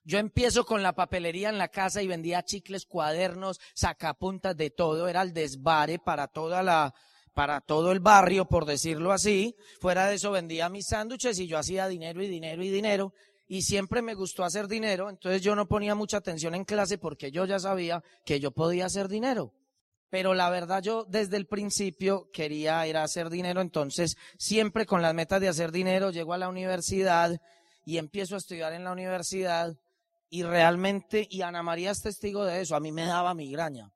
Yo 0.05 0.19
empiezo 0.19 0.65
con 0.65 0.83
la 0.83 0.93
papelería 0.93 1.50
en 1.50 1.57
la 1.57 1.69
casa 1.69 2.01
y 2.01 2.07
vendía 2.07 2.43
chicles, 2.43 2.86
cuadernos, 2.86 3.60
sacapuntas 3.74 4.55
de 4.57 4.69
todo, 4.69 5.07
era 5.07 5.22
el 5.22 5.33
desvare 5.33 5.98
para 5.98 6.27
toda 6.27 6.62
la, 6.62 6.93
para 7.33 7.62
todo 7.62 7.91
el 7.91 8.00
barrio, 8.00 8.45
por 8.45 8.65
decirlo 8.65 9.12
así. 9.12 9.55
Fuera 9.79 10.07
de 10.07 10.15
eso 10.15 10.31
vendía 10.31 10.69
mis 10.69 10.88
sándwiches 10.88 11.39
y 11.39 11.48
yo 11.48 11.57
hacía 11.57 11.88
dinero 11.88 12.22
y 12.22 12.27
dinero 12.27 12.63
y 12.63 12.69
dinero. 12.69 13.13
Y 13.48 13.63
siempre 13.63 14.01
me 14.01 14.13
gustó 14.13 14.43
hacer 14.43 14.67
dinero, 14.67 15.10
entonces 15.10 15.41
yo 15.41 15.55
no 15.55 15.67
ponía 15.67 15.95
mucha 15.95 16.17
atención 16.17 16.55
en 16.55 16.63
clase 16.63 16.98
porque 16.98 17.31
yo 17.31 17.45
ya 17.45 17.60
sabía 17.60 18.03
que 18.25 18.39
yo 18.39 18.51
podía 18.51 18.86
hacer 18.86 19.07
dinero. 19.07 19.53
Pero 20.10 20.33
la 20.33 20.50
verdad 20.50 20.81
yo 20.81 21.05
desde 21.05 21.38
el 21.38 21.48
principio 21.48 22.29
quería 22.31 22.86
ir 22.88 22.98
a 22.98 23.03
hacer 23.03 23.29
dinero, 23.29 23.62
entonces 23.62 24.17
siempre 24.38 24.86
con 24.86 25.01
las 25.01 25.13
metas 25.13 25.41
de 25.41 25.50
hacer 25.50 25.72
dinero 25.72 26.12
llego 26.12 26.33
a 26.33 26.38
la 26.38 26.50
universidad 26.50 27.39
y 27.86 27.98
empiezo 27.98 28.36
a 28.36 28.38
estudiar 28.38 28.74
en 28.74 28.83
la 28.83 28.91
universidad 28.91 29.75
y 30.34 30.42
realmente, 30.42 31.28
y 31.30 31.44
Ana 31.44 31.62
María 31.62 31.92
es 31.92 32.02
testigo 32.02 32.44
de 32.44 32.62
eso, 32.62 32.75
a 32.75 32.80
mí 32.80 32.92
me 32.92 33.06
daba 33.06 33.36
migraña. 33.36 33.92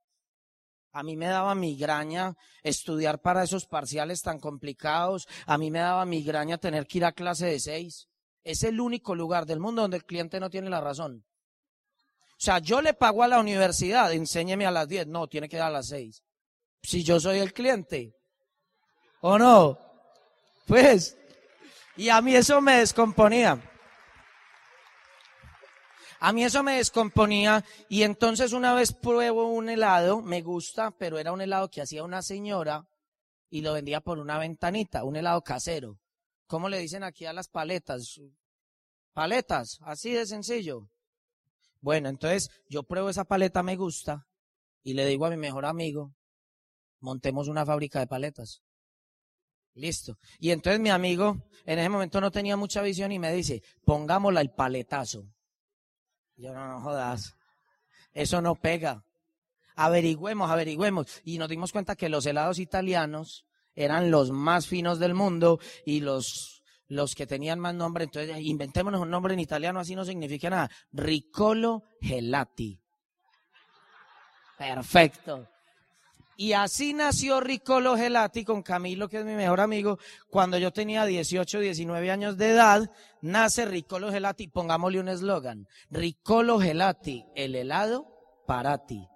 A 0.91 1.01
mí 1.01 1.17
me 1.17 1.25
daba 1.25 1.56
migraña 1.56 2.36
estudiar 2.62 3.22
para 3.22 3.44
esos 3.44 3.65
parciales 3.65 4.22
tan 4.22 4.39
complicados, 4.39 5.27
a 5.48 5.58
mí 5.58 5.72
me 5.72 5.79
daba 5.79 6.06
migraña 6.06 6.60
tener 6.60 6.86
que 6.86 7.00
ir 7.00 7.06
a 7.06 7.12
clase 7.12 7.48
de 7.48 7.60
seis. 7.60 8.08
Es 8.44 8.62
el 8.62 8.79
único 8.79 9.15
lugar 9.15 9.48
del 9.48 9.60
mundo 9.60 9.82
donde 9.82 9.98
el 9.98 10.06
cliente 10.06 10.39
no 10.39 10.51
tiene 10.51 10.70
la 10.70 10.79
razón. 10.79 11.25
O 12.34 12.36
sea, 12.38 12.60
yo 12.60 12.84
le 12.84 12.94
pago 12.94 13.24
a 13.24 13.27
la 13.27 13.39
universidad, 13.39 14.13
enséñeme 14.13 14.67
a 14.67 14.72
las 14.72 14.88
10. 14.88 15.08
No, 15.08 15.27
tiene 15.27 15.50
que 15.50 15.58
dar 15.58 15.70
a 15.70 15.77
las 15.77 15.88
6. 15.88 16.22
Si 16.84 17.03
yo 17.03 17.20
soy 17.20 17.39
el 17.39 17.51
cliente. 17.51 18.13
¿O 19.22 19.39
no? 19.39 19.79
Pues, 20.67 21.17
y 21.96 22.10
a 22.10 22.22
mí 22.22 22.36
eso 22.36 22.62
me 22.62 22.77
descomponía. 22.77 23.60
A 26.19 26.33
mí 26.33 26.43
eso 26.43 26.63
me 26.63 26.77
descomponía 26.77 27.63
y 27.89 28.03
entonces 28.03 28.53
una 28.53 28.74
vez 28.74 28.93
pruebo 28.93 29.50
un 29.50 29.69
helado, 29.69 30.21
me 30.21 30.41
gusta, 30.41 30.91
pero 30.91 31.19
era 31.19 31.31
un 31.31 31.41
helado 31.41 31.69
que 31.69 31.81
hacía 31.81 32.03
una 32.03 32.21
señora 32.21 32.88
y 33.50 33.62
lo 33.62 33.74
vendía 33.74 34.01
por 34.01 34.19
una 34.19 34.38
ventanita, 34.38 35.03
un 35.03 35.15
helado 35.15 35.41
casero. 35.43 36.00
¿Cómo 36.47 36.69
le 36.69 36.79
dicen 36.79 37.03
aquí 37.03 37.25
a 37.25 37.33
las 37.33 37.50
paletas? 37.50 38.19
Paletas, 39.13 39.79
así 39.81 40.12
de 40.12 40.25
sencillo. 40.25 40.89
Bueno, 41.81 42.09
entonces 42.09 42.50
yo 42.67 42.83
pruebo 42.83 43.09
esa 43.09 43.25
paleta, 43.25 43.62
me 43.63 43.75
gusta, 43.75 44.27
y 44.83 44.93
le 44.93 45.05
digo 45.05 45.25
a 45.25 45.29
mi 45.29 45.38
mejor 45.38 45.65
amigo, 45.65 46.13
montemos 47.00 47.47
una 47.47 47.65
fábrica 47.65 48.00
de 48.00 48.07
paletas. 48.07 48.63
Listo. 49.74 50.17
Y 50.39 50.50
entonces 50.50 50.79
mi 50.79 50.89
amigo 50.89 51.38
en 51.65 51.77
ese 51.77 51.89
momento 51.89 52.19
no 52.19 52.31
tenía 52.31 52.57
mucha 52.57 52.81
visión 52.81 53.12
y 53.12 53.19
me 53.19 53.31
dice, 53.31 53.62
pongámosla 53.86 54.41
el 54.41 54.50
paletazo. 54.50 55.27
Yo 56.38 56.53
no, 56.53 56.67
no 56.67 56.82
jodas. 56.82 57.36
Eso 58.13 58.41
no 58.41 58.56
pega. 58.56 59.03
Averigüemos, 59.75 60.50
averigüemos. 60.50 61.22
Y 61.24 61.38
nos 61.38 61.50
dimos 61.50 61.72
cuenta 61.72 61.96
que 61.96 62.10
los 62.10 62.25
helados 62.25 62.60
italianos 62.60 63.46
eran 63.75 64.10
los 64.10 64.32
más 64.32 64.67
finos 64.67 65.00
del 65.00 65.13
mundo 65.13 65.60
y 65.86 66.00
los, 66.00 66.63
los 66.88 67.13
que 67.13 67.27
tenían 67.27 67.60
más 67.60 67.75
nombre. 67.75 68.06
Entonces, 68.06 68.38
inventémonos 68.39 69.01
un 69.01 69.10
nombre 69.10 69.34
en 69.34 69.39
italiano, 69.39 69.79
así 69.79 69.96
no 69.96 70.06
significa 70.06 70.50
nada. 70.50 70.72
Ricolo 70.91 71.84
gelati. 72.01 72.79
Perfecto. 74.58 75.48
Y 76.39 76.53
así 76.53 76.94
nació 76.94 77.41
Ricolo 77.41 77.98
Gelati 77.98 78.46
con 78.46 78.62
Camilo, 78.62 79.10
que 79.10 79.17
es 79.17 79.25
mi 79.25 79.34
mejor 79.34 79.60
amigo. 79.60 79.98
Cuando 80.29 80.60
yo 80.60 80.72
tenía 80.72 81.03
18, 81.06 81.60
19 81.60 82.12
años 82.12 82.38
de 82.38 82.51
edad, 82.51 82.91
nace 83.22 83.65
Ricolo 83.65 84.12
Gelati. 84.12 84.48
Pongámosle 84.48 85.00
un 85.00 85.10
eslogan. 85.10 85.67
Ricolo 85.89 86.60
Gelati, 86.60 87.25
el 87.36 87.56
helado 87.56 88.06
para 88.46 88.86
ti. 88.86 89.10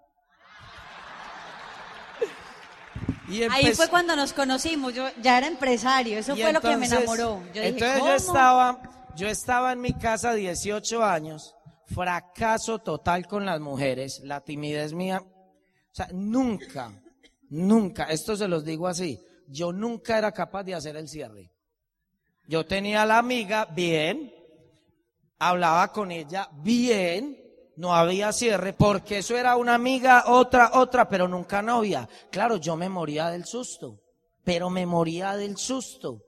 Ahí 3.52 3.74
fue 3.76 3.88
cuando 3.88 4.16
nos 4.16 4.34
conocimos, 4.34 4.94
yo 4.94 5.08
ya 5.22 5.38
era 5.38 5.48
empresario, 5.48 6.18
eso 6.18 6.36
fue 6.36 6.52
lo 6.52 6.60
que 6.60 6.76
me 6.76 6.88
enamoró. 6.88 7.42
entonces 7.54 8.00
yo 8.00 8.14
estaba, 8.14 8.82
yo 9.16 9.28
estaba 9.28 9.72
en 9.72 9.80
mi 9.80 9.94
casa 9.94 10.34
18 10.34 11.04
años, 11.04 11.56
fracaso 11.86 12.80
total 12.80 13.28
con 13.28 13.46
las 13.46 13.62
mujeres, 13.62 14.20
la 14.24 14.42
timidez 14.42 14.94
mía, 14.94 15.22
o 15.22 15.96
sea, 15.96 16.10
nunca, 16.12 16.92
nunca, 17.52 18.06
esto 18.06 18.36
se 18.36 18.48
los 18.48 18.66
digo 18.66 18.88
así, 18.88 19.20
yo 19.48 19.72
nunca 19.72 20.18
era 20.18 20.32
capaz 20.32 20.64
de 20.64 20.74
hacer 20.74 20.96
el 20.96 21.08
cierre. 21.08 21.52
Yo 22.48 22.66
tenía 22.66 23.04
a 23.04 23.06
la 23.06 23.20
amiga 23.20 23.66
bien, 23.66 24.34
hablaba 25.38 25.92
con 25.92 26.12
ella 26.12 26.50
bien, 26.64 27.38
no 27.76 27.94
había 27.94 28.34
cierre, 28.34 28.74
porque 28.74 29.20
eso 29.20 29.38
era 29.38 29.56
una 29.56 29.76
amiga, 29.76 30.26
otra, 30.28 30.72
otra, 30.74 31.08
pero 31.08 31.28
nunca 31.28 31.62
novia. 31.62 32.08
Claro, 32.30 32.58
yo 32.58 32.76
me 32.76 32.90
moría 32.90 33.30
del 33.30 33.46
susto, 33.46 34.00
pero 34.44 34.70
me 34.70 34.86
moría 34.86 35.36
del 35.36 35.58
susto. 35.58 36.24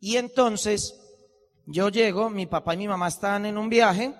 Y 0.00 0.16
entonces, 0.16 0.98
yo 1.66 1.88
llego, 1.88 2.30
mi 2.30 2.46
papá 2.46 2.74
y 2.74 2.78
mi 2.78 2.88
mamá 2.88 3.08
estaban 3.08 3.46
en 3.46 3.58
un 3.58 3.68
viaje, 3.68 4.14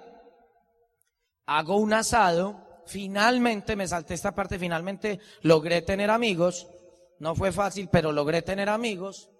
hago 1.46 1.76
un 1.76 1.92
asado, 1.92 2.69
finalmente 2.86 3.76
me 3.76 3.88
salté 3.88 4.14
esta 4.14 4.34
parte, 4.34 4.58
finalmente 4.58 5.20
logré 5.42 5.82
tener 5.82 6.10
amigos, 6.10 6.68
no 7.18 7.34
fue 7.34 7.52
fácil, 7.52 7.88
pero 7.90 8.12
logré 8.12 8.42
tener 8.42 8.68
amigos. 8.68 9.30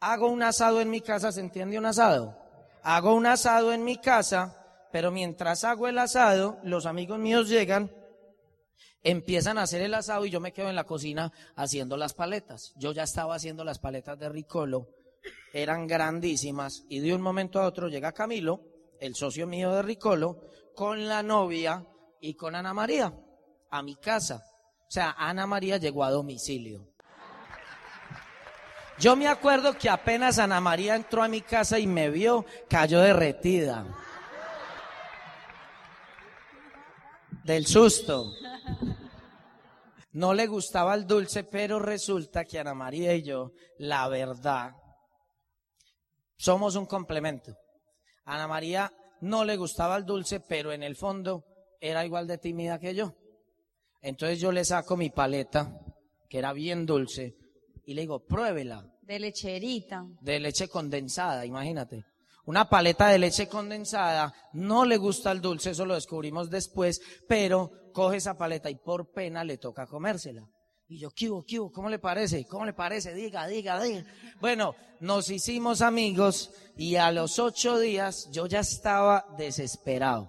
Hago 0.00 0.28
un 0.28 0.42
asado 0.42 0.80
en 0.80 0.90
mi 0.90 1.00
casa, 1.00 1.32
¿se 1.32 1.40
entiende 1.40 1.78
un 1.78 1.86
asado? 1.86 2.38
Hago 2.82 3.14
un 3.14 3.26
asado 3.26 3.72
en 3.72 3.84
mi 3.84 3.96
casa 3.98 4.56
pero 4.92 5.10
mientras 5.10 5.64
hago 5.64 5.88
el 5.88 5.98
asado, 5.98 6.58
los 6.62 6.86
amigos 6.86 7.18
míos 7.18 7.48
llegan, 7.48 7.92
empiezan 9.02 9.58
a 9.58 9.62
hacer 9.62 9.82
el 9.82 9.94
asado 9.94 10.26
y 10.26 10.30
yo 10.30 10.40
me 10.40 10.52
quedo 10.52 10.68
en 10.68 10.76
la 10.76 10.84
cocina 10.84 11.32
haciendo 11.54 11.96
las 11.96 12.14
paletas. 12.14 12.72
Yo 12.76 12.92
ya 12.92 13.04
estaba 13.04 13.34
haciendo 13.34 13.64
las 13.64 13.78
paletas 13.78 14.18
de 14.18 14.28
Ricolo, 14.28 14.88
eran 15.52 15.86
grandísimas 15.86 16.84
y 16.88 17.00
de 17.00 17.14
un 17.14 17.22
momento 17.22 17.60
a 17.60 17.66
otro 17.66 17.88
llega 17.88 18.12
Camilo, 18.12 18.60
el 19.00 19.14
socio 19.14 19.46
mío 19.46 19.72
de 19.72 19.82
Ricolo, 19.82 20.40
con 20.80 21.06
la 21.06 21.22
novia 21.22 21.84
y 22.22 22.32
con 22.32 22.54
Ana 22.54 22.72
María 22.72 23.12
a 23.68 23.82
mi 23.82 23.96
casa. 23.96 24.42
O 24.78 24.90
sea, 24.90 25.14
Ana 25.18 25.46
María 25.46 25.76
llegó 25.76 26.04
a 26.04 26.10
domicilio. 26.10 26.94
Yo 28.98 29.14
me 29.14 29.28
acuerdo 29.28 29.76
que 29.76 29.90
apenas 29.90 30.38
Ana 30.38 30.58
María 30.58 30.96
entró 30.96 31.22
a 31.22 31.28
mi 31.28 31.42
casa 31.42 31.78
y 31.78 31.86
me 31.86 32.08
vio, 32.08 32.46
cayó 32.66 33.00
derretida. 33.00 33.84
del 37.44 37.66
susto. 37.66 38.32
No 40.12 40.32
le 40.32 40.46
gustaba 40.46 40.94
el 40.94 41.06
dulce, 41.06 41.44
pero 41.44 41.78
resulta 41.78 42.46
que 42.46 42.58
Ana 42.58 42.72
María 42.72 43.14
y 43.14 43.22
yo, 43.22 43.52
la 43.76 44.08
verdad, 44.08 44.72
somos 46.38 46.74
un 46.74 46.86
complemento. 46.86 47.54
Ana 48.24 48.48
María 48.48 48.90
no 49.20 49.44
le 49.44 49.56
gustaba 49.56 49.96
el 49.96 50.04
dulce, 50.04 50.40
pero 50.40 50.72
en 50.72 50.82
el 50.82 50.96
fondo 50.96 51.44
era 51.80 52.04
igual 52.04 52.26
de 52.26 52.38
tímida 52.38 52.78
que 52.78 52.94
yo. 52.94 53.14
Entonces 54.02 54.40
yo 54.40 54.52
le 54.52 54.64
saco 54.64 54.96
mi 54.96 55.10
paleta, 55.10 55.78
que 56.28 56.38
era 56.38 56.52
bien 56.52 56.86
dulce, 56.86 57.36
y 57.84 57.94
le 57.94 58.02
digo, 58.02 58.24
pruébela. 58.24 58.86
De 59.02 59.18
lecherita. 59.18 60.04
De 60.20 60.38
leche 60.40 60.68
condensada, 60.68 61.44
imagínate 61.44 62.04
una 62.50 62.68
paleta 62.68 63.08
de 63.08 63.18
leche 63.18 63.48
condensada, 63.48 64.34
no 64.54 64.84
le 64.84 64.96
gusta 64.96 65.30
el 65.30 65.40
dulce, 65.40 65.70
eso 65.70 65.86
lo 65.86 65.94
descubrimos 65.94 66.50
después, 66.50 67.00
pero 67.28 67.70
coge 67.92 68.16
esa 68.16 68.36
paleta 68.36 68.68
y 68.68 68.74
por 68.74 69.12
pena 69.12 69.44
le 69.44 69.58
toca 69.58 69.86
comérsela. 69.86 70.48
Y 70.90 70.98
yo, 70.98 71.12
¿qué 71.12 71.30
hubo, 71.30 71.46
qué 71.46 71.56
¿Cómo 71.72 71.88
le 71.88 72.00
parece? 72.00 72.44
¿Cómo 72.46 72.64
le 72.66 72.72
parece? 72.72 73.14
Diga, 73.14 73.46
diga, 73.46 73.80
diga. 73.80 74.04
Bueno, 74.40 74.74
nos 74.98 75.30
hicimos 75.30 75.82
amigos 75.82 76.50
y 76.76 76.96
a 76.96 77.12
los 77.12 77.38
ocho 77.38 77.78
días 77.78 78.28
yo 78.32 78.46
ya 78.46 78.58
estaba 78.58 79.24
desesperado. 79.38 80.28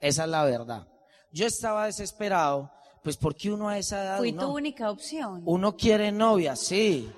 Esa 0.00 0.24
es 0.24 0.28
la 0.28 0.44
verdad. 0.44 0.88
Yo 1.30 1.46
estaba 1.46 1.86
desesperado, 1.86 2.68
pues 3.04 3.16
porque 3.16 3.52
uno 3.52 3.68
a 3.68 3.78
esa 3.78 4.02
edad. 4.02 4.18
Fui 4.18 4.32
tu 4.32 4.48
única 4.48 4.90
opción. 4.90 5.40
Uno 5.46 5.76
quiere 5.76 6.10
novia, 6.10 6.56
sí. 6.56 7.08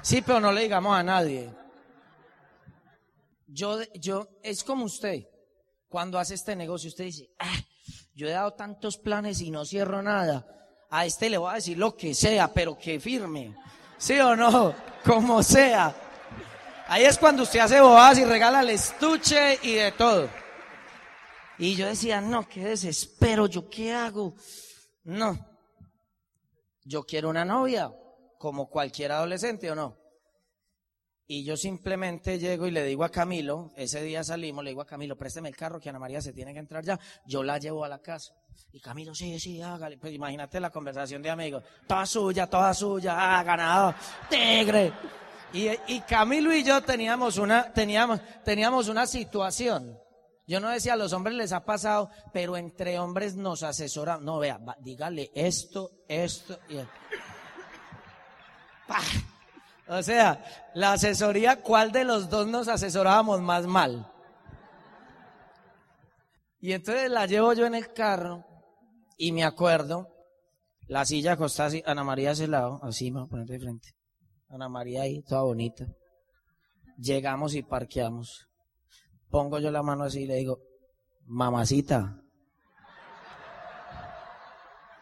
Sí, 0.00 0.22
pero 0.22 0.38
no 0.38 0.52
le 0.52 0.62
digamos 0.62 0.96
a 0.96 1.02
nadie. 1.02 1.50
Yo, 3.48 3.82
yo, 3.94 4.28
es 4.44 4.62
como 4.62 4.84
usted. 4.84 5.26
Cuando 5.88 6.20
hace 6.20 6.34
este 6.34 6.54
negocio, 6.54 6.88
usted 6.88 7.04
dice, 7.04 7.30
ah, 7.40 7.56
yo 8.14 8.28
he 8.28 8.32
dado 8.32 8.52
tantos 8.52 8.96
planes 8.96 9.40
y 9.40 9.50
no 9.50 9.64
cierro 9.64 10.02
nada. 10.02 10.46
A 10.90 11.04
este 11.06 11.28
le 11.28 11.38
voy 11.38 11.50
a 11.50 11.54
decir 11.56 11.76
lo 11.76 11.96
que 11.96 12.14
sea, 12.14 12.52
pero 12.52 12.78
que 12.78 13.00
firme. 13.00 13.56
¿Sí 13.98 14.18
o 14.20 14.36
no? 14.36 14.74
Como 15.04 15.42
sea. 15.42 15.94
Ahí 16.86 17.04
es 17.04 17.18
cuando 17.18 17.42
usted 17.42 17.60
hace 17.60 17.80
bobadas 17.80 18.18
y 18.18 18.24
regala 18.24 18.60
el 18.60 18.70
estuche 18.70 19.58
y 19.62 19.74
de 19.74 19.92
todo. 19.92 20.28
Y 21.58 21.74
yo 21.74 21.86
decía, 21.86 22.20
no, 22.20 22.48
qué 22.48 22.64
desespero, 22.64 23.46
¿yo 23.46 23.68
qué 23.68 23.92
hago? 23.92 24.34
No. 25.04 25.38
Yo 26.84 27.04
quiero 27.04 27.30
una 27.30 27.44
novia, 27.44 27.92
como 28.38 28.68
cualquier 28.68 29.12
adolescente 29.12 29.70
o 29.70 29.74
no. 29.74 30.03
Y 31.26 31.42
yo 31.44 31.56
simplemente 31.56 32.38
llego 32.38 32.66
y 32.66 32.70
le 32.70 32.84
digo 32.84 33.02
a 33.02 33.08
Camilo, 33.08 33.72
ese 33.76 34.02
día 34.02 34.22
salimos, 34.22 34.62
le 34.62 34.70
digo 34.70 34.82
a 34.82 34.86
Camilo, 34.86 35.16
présteme 35.16 35.48
el 35.48 35.56
carro 35.56 35.80
que 35.80 35.88
Ana 35.88 35.98
María 35.98 36.20
se 36.20 36.34
tiene 36.34 36.52
que 36.52 36.58
entrar 36.58 36.84
ya. 36.84 37.00
Yo 37.26 37.42
la 37.42 37.58
llevo 37.58 37.84
a 37.84 37.88
la 37.88 38.00
casa. 38.00 38.34
Y 38.72 38.80
Camilo, 38.80 39.14
sí, 39.14 39.40
sí, 39.40 39.62
hágale. 39.62 39.96
Pues 39.96 40.12
imagínate 40.12 40.60
la 40.60 40.70
conversación 40.70 41.22
de 41.22 41.30
amigos. 41.30 41.64
Toda 41.86 42.04
suya, 42.04 42.46
toda 42.46 42.74
suya, 42.74 43.14
ah, 43.16 43.42
ganado, 43.42 43.94
tigre. 44.28 44.92
Y, 45.54 45.68
y 45.86 46.00
Camilo 46.00 46.52
y 46.52 46.62
yo 46.62 46.82
teníamos 46.82 47.38
una, 47.38 47.72
teníamos, 47.72 48.20
teníamos 48.44 48.88
una 48.88 49.06
situación. 49.06 49.98
Yo 50.46 50.60
no 50.60 50.68
decía 50.68 50.92
a 50.92 50.96
los 50.96 51.14
hombres 51.14 51.36
les 51.36 51.52
ha 51.52 51.64
pasado, 51.64 52.10
pero 52.32 52.56
entre 52.58 52.98
hombres 52.98 53.34
nos 53.34 53.62
asesoran. 53.62 54.22
No, 54.24 54.38
vea, 54.38 54.60
dígale 54.80 55.30
esto, 55.34 55.90
esto 56.06 56.58
y 56.68 56.76
esto. 56.76 56.92
O 59.86 60.02
sea, 60.02 60.42
la 60.74 60.92
asesoría, 60.92 61.60
¿cuál 61.60 61.92
de 61.92 62.04
los 62.04 62.30
dos 62.30 62.46
nos 62.46 62.68
asesorábamos 62.68 63.40
más 63.40 63.66
mal? 63.66 64.10
Y 66.60 66.72
entonces 66.72 67.10
la 67.10 67.26
llevo 67.26 67.52
yo 67.52 67.66
en 67.66 67.74
el 67.74 67.92
carro 67.92 68.44
y 69.18 69.32
me 69.32 69.44
acuerdo, 69.44 70.08
la 70.88 71.04
silla 71.04 71.32
acostada 71.32 71.68
así, 71.68 71.82
Ana 71.84 72.04
María 72.04 72.30
a 72.30 72.32
ese 72.32 72.48
lado, 72.48 72.80
así 72.82 73.10
me 73.10 73.20
voy 73.20 73.26
a 73.26 73.30
poner 73.30 73.46
de 73.46 73.58
frente. 73.58 73.88
Ana 74.48 74.68
María 74.70 75.02
ahí, 75.02 75.22
toda 75.22 75.42
bonita. 75.42 75.84
Llegamos 76.96 77.54
y 77.54 77.62
parqueamos. 77.62 78.48
Pongo 79.28 79.58
yo 79.58 79.70
la 79.70 79.82
mano 79.82 80.04
así 80.04 80.22
y 80.22 80.26
le 80.26 80.36
digo, 80.36 80.60
mamacita. 81.26 82.20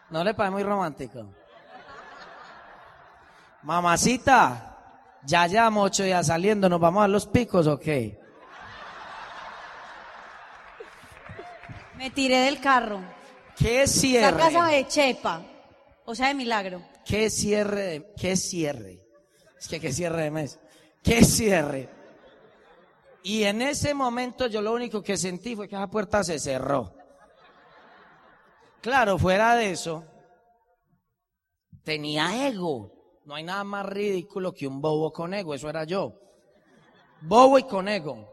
¿No 0.09 0.23
le 0.23 0.33
parece 0.33 0.51
muy 0.51 0.63
romántico? 0.63 1.33
Mamacita. 3.63 4.72
Ya 5.25 5.47
llevamos 5.47 5.85
ocho 5.85 6.03
días 6.03 6.27
saliendo, 6.27 6.67
¿nos 6.67 6.79
vamos 6.79 7.03
a 7.03 7.07
los 7.07 7.27
picos 7.27 7.67
o 7.67 7.79
qué? 7.79 8.19
Me 11.95 12.09
tiré 12.11 12.39
del 12.39 12.59
carro. 12.59 12.99
¿Qué 13.55 13.87
cierre? 13.87 14.31
La 14.31 14.37
casa 14.37 14.67
de 14.67 14.87
Chepa, 14.87 15.41
o 16.05 16.13
sea, 16.13 16.27
de 16.27 16.33
milagro. 16.33 16.81
¿Qué 17.05 17.29
cierre? 17.29 18.13
¿Qué 18.17 18.35
cierre? 18.35 18.99
Es 19.57 19.67
que 19.67 19.79
qué 19.79 19.93
cierre 19.93 20.23
de 20.23 20.31
mes. 20.31 20.59
¿Qué 21.01 21.23
cierre? 21.23 21.89
Y 23.23 23.43
en 23.43 23.61
ese 23.61 23.93
momento 23.93 24.47
yo 24.47 24.61
lo 24.61 24.73
único 24.73 25.01
que 25.01 25.15
sentí 25.15 25.55
fue 25.55 25.69
que 25.69 25.75
esa 25.75 25.87
puerta 25.87 26.23
se 26.23 26.39
cerró. 26.39 26.93
Claro, 28.81 29.17
fuera 29.17 29.55
de 29.55 29.71
eso, 29.71 30.03
tenía 31.83 32.47
ego. 32.47 32.92
No 33.25 33.35
hay 33.35 33.43
nada 33.43 33.63
más 33.63 33.85
ridículo 33.85 34.53
que 34.53 34.67
un 34.67 34.81
bobo 34.81 35.11
con 35.13 35.33
ego, 35.33 35.53
eso 35.53 35.69
era 35.69 35.85
yo. 35.85 36.13
Bobo 37.21 37.57
y 37.57 37.63
con 37.63 37.87
ego. 37.87 38.29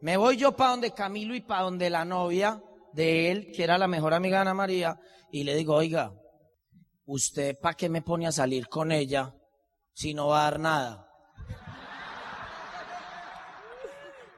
Me 0.00 0.16
voy 0.16 0.36
yo 0.36 0.52
para 0.52 0.70
donde 0.70 0.92
Camilo 0.92 1.34
y 1.34 1.40
para 1.40 1.62
donde 1.62 1.90
la 1.90 2.04
novia 2.04 2.62
de 2.92 3.30
él, 3.30 3.52
que 3.52 3.64
era 3.64 3.78
la 3.78 3.86
mejor 3.86 4.14
amiga 4.14 4.38
de 4.38 4.42
Ana 4.42 4.54
María, 4.54 5.00
y 5.30 5.44
le 5.44 5.54
digo, 5.54 5.74
oiga, 5.74 6.12
¿usted 7.06 7.58
para 7.60 7.74
qué 7.74 7.88
me 7.88 8.02
pone 8.02 8.26
a 8.26 8.32
salir 8.32 8.68
con 8.68 8.92
ella 8.92 9.34
si 9.92 10.14
no 10.14 10.28
va 10.28 10.40
a 10.40 10.50
dar 10.50 10.60
nada? 10.60 11.07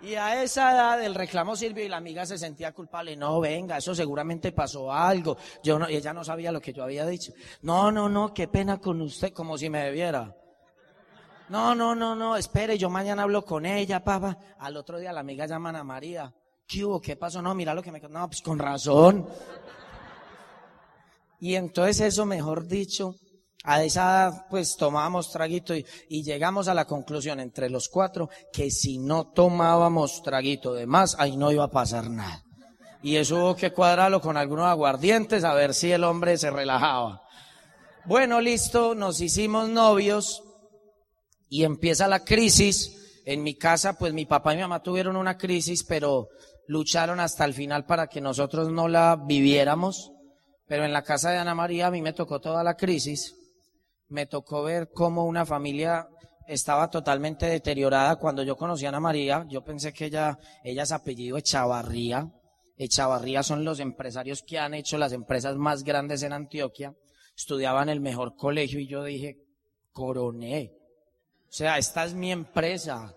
Y 0.03 0.15
a 0.15 0.43
esa 0.43 0.73
edad 0.73 1.05
el 1.05 1.15
reclamo 1.15 1.55
sirvió 1.55 1.85
y 1.85 1.89
la 1.89 1.99
amiga 1.99 2.25
se 2.25 2.39
sentía 2.39 2.73
culpable. 2.73 3.17
No, 3.17 3.39
venga, 3.41 3.77
eso 3.77 3.95
seguramente 3.95 4.53
pasó 4.53 4.93
algo. 4.93 5.37
Yo 5.63 5.79
no, 5.79 5.87
ella 5.87 6.15
no 6.15 6.25
sabía 6.25 6.53
lo 6.53 6.61
que 6.61 6.73
yo 6.73 6.85
había 6.85 7.05
dicho. 7.07 7.33
No, 7.63 7.93
no, 7.93 8.09
no, 8.09 8.33
qué 8.33 8.49
pena 8.49 8.81
con 8.81 9.01
usted, 9.03 9.33
como 9.33 9.59
si 9.59 9.69
me 9.69 9.85
debiera. 9.85 10.35
No, 11.51 11.75
no, 11.75 11.95
no, 11.95 12.15
no, 12.15 12.37
espere, 12.37 12.79
yo 12.79 12.89
mañana 12.89 13.25
hablo 13.25 13.45
con 13.45 13.67
ella, 13.67 14.03
papá. 14.03 14.39
Al 14.59 14.77
otro 14.77 14.99
día 14.99 15.13
la 15.13 15.21
amiga 15.21 15.47
llama 15.47 15.71
a 15.71 15.85
María. 15.85 16.33
¿Qué 16.67 16.85
hubo? 16.85 17.01
¿Qué 17.01 17.17
pasó? 17.17 17.43
No, 17.43 17.55
mira 17.55 17.75
lo 17.75 17.83
que 17.83 17.91
me... 17.91 18.01
No, 18.01 18.27
pues 18.29 18.41
con 18.41 18.59
razón. 18.59 19.29
Y 21.41 21.57
entonces 21.57 22.01
eso, 22.01 22.25
mejor 22.25 22.67
dicho, 22.67 23.17
a 23.65 23.83
esa 23.83 24.47
pues 24.49 24.77
tomábamos 24.77 25.31
traguito 25.31 25.75
y, 25.75 25.85
llegamos 26.09 26.69
a 26.69 26.75
la 26.75 26.87
conclusión 26.87 27.41
entre 27.41 27.69
los 27.69 27.89
cuatro 27.89 28.31
que 28.53 28.71
si 28.71 28.99
no 28.99 29.29
tomábamos 29.33 30.23
traguito 30.23 30.73
de 30.73 30.87
más, 30.87 31.17
ahí 31.19 31.37
no 31.37 31.53
iba 31.53 31.65
a 31.65 31.71
pasar 31.71 32.09
nada. 32.11 32.43
Y 33.03 33.17
eso 33.17 33.37
hubo 33.37 33.57
que 33.57 33.73
cuadrarlo 33.73 34.21
con 34.21 34.37
algunos 34.37 34.67
aguardientes 34.67 35.45
a 35.45 35.55
ver 35.55 35.75
si 35.75 35.91
el 35.91 36.05
hombre 36.05 36.37
se 36.37 36.51
relajaba. 36.51 37.23
Bueno, 38.05 38.41
listo, 38.41 38.95
nos 38.95 39.21
hicimos 39.21 39.69
novios 39.69 40.43
y 41.49 41.65
empieza 41.65 42.09
la 42.09 42.25
crisis. 42.25 42.97
En 43.27 43.43
mi 43.43 43.55
casa, 43.55 43.99
pues 43.99 44.13
mi 44.13 44.27
papá 44.27 44.53
y 44.53 44.57
mi 44.57 44.63
mamá 44.63 44.83
tuvieron 44.83 45.17
una 45.17 45.39
crisis, 45.39 45.85
pero 45.85 46.29
lucharon 46.67 47.21
hasta 47.21 47.45
el 47.45 47.55
final 47.55 47.85
para 47.85 48.07
que 48.07 48.21
nosotros 48.21 48.71
no 48.71 48.89
la 48.89 49.17
viviéramos. 49.17 50.13
Pero 50.67 50.85
en 50.85 50.93
la 50.93 51.03
casa 51.03 51.31
de 51.31 51.39
Ana 51.39 51.55
María 51.55 51.87
a 51.87 51.91
mí 51.91 52.03
me 52.03 52.13
tocó 52.13 52.41
toda 52.41 52.65
la 52.65 52.77
crisis 52.77 53.40
me 54.11 54.27
tocó 54.27 54.65
ver 54.65 54.91
cómo 54.93 55.25
una 55.25 55.47
familia 55.47 56.09
estaba 56.47 56.91
totalmente 56.91 57.47
deteriorada. 57.47 58.17
Cuando 58.17 58.43
yo 58.43 58.57
conocí 58.57 58.85
a 58.85 58.89
Ana 58.91 59.01
María, 59.01 59.47
yo 59.49 59.65
pensé 59.65 59.93
que 59.93 60.07
ella, 60.07 60.39
ella 60.65 60.83
es 60.83 60.93
apellido 60.93 61.39
Echavarría. 61.39 62.29
Echavarría 62.77 63.43
son 63.43 63.65
los 63.65 63.79
empresarios 63.79 64.43
que 64.43 64.59
han 64.59 64.75
hecho 64.75 64.99
las 64.99 65.13
empresas 65.13 65.57
más 65.57 65.85
grandes 65.85 66.23
en 66.23 66.33
Antioquia. 66.33 66.95
Estudiaba 67.37 67.83
en 67.83 67.89
el 67.89 68.01
mejor 68.01 68.35
colegio 68.37 68.81
y 68.81 68.89
yo 68.89 69.05
dije, 69.05 69.39
coroné. 69.93 70.73
O 71.49 71.53
sea, 71.53 71.79
esta 71.79 72.05
es 72.05 72.15
mi 72.15 72.33
empresa. 72.33 73.15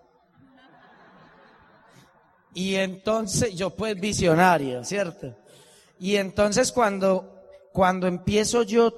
Y 2.53 2.75
entonces, 2.75 3.55
yo 3.55 3.71
pues 3.71 3.99
visionario, 3.99 4.83
¿cierto? 4.83 5.35
Y 5.99 6.17
entonces 6.17 6.71
cuando, 6.71 7.41
cuando 7.71 8.05
empiezo 8.05 8.61
yo, 8.61 8.93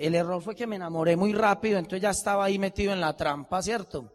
el 0.00 0.14
error 0.14 0.40
fue 0.40 0.56
que 0.56 0.66
me 0.66 0.76
enamoré 0.76 1.14
muy 1.14 1.34
rápido, 1.34 1.78
entonces 1.78 2.00
ya 2.00 2.10
estaba 2.10 2.46
ahí 2.46 2.58
metido 2.58 2.94
en 2.94 3.00
la 3.00 3.14
trampa, 3.14 3.60
¿cierto? 3.60 4.10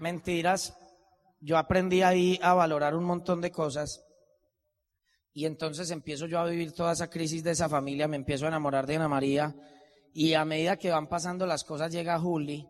Mentiras. 0.00 0.76
Yo 1.40 1.56
aprendí 1.56 2.02
ahí 2.02 2.40
a 2.42 2.54
valorar 2.54 2.96
un 2.96 3.04
montón 3.04 3.40
de 3.40 3.52
cosas. 3.52 4.04
Y 5.32 5.46
entonces 5.46 5.92
empiezo 5.92 6.26
yo 6.26 6.40
a 6.40 6.44
vivir 6.44 6.72
toda 6.72 6.92
esa 6.92 7.08
crisis 7.08 7.44
de 7.44 7.52
esa 7.52 7.68
familia, 7.68 8.08
me 8.08 8.16
empiezo 8.16 8.46
a 8.46 8.48
enamorar 8.48 8.84
de 8.84 8.96
Ana 8.96 9.06
María. 9.06 9.54
Y 10.12 10.34
a 10.34 10.44
medida 10.44 10.76
que 10.76 10.90
van 10.90 11.08
pasando 11.08 11.46
las 11.46 11.62
cosas 11.62 11.92
llega 11.92 12.18
Juli. 12.18 12.66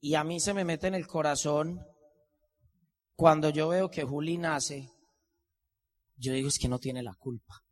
Y 0.00 0.14
a 0.14 0.22
mí 0.22 0.38
se 0.38 0.54
me 0.54 0.64
mete 0.64 0.86
en 0.86 0.94
el 0.94 1.08
corazón 1.08 1.84
cuando 3.16 3.50
yo 3.50 3.68
veo 3.70 3.90
que 3.90 4.04
Juli 4.04 4.38
nace. 4.38 4.88
Yo 6.16 6.32
digo 6.32 6.46
es 6.46 6.60
que 6.60 6.68
no 6.68 6.78
tiene 6.78 7.02
la 7.02 7.16
culpa. 7.18 7.63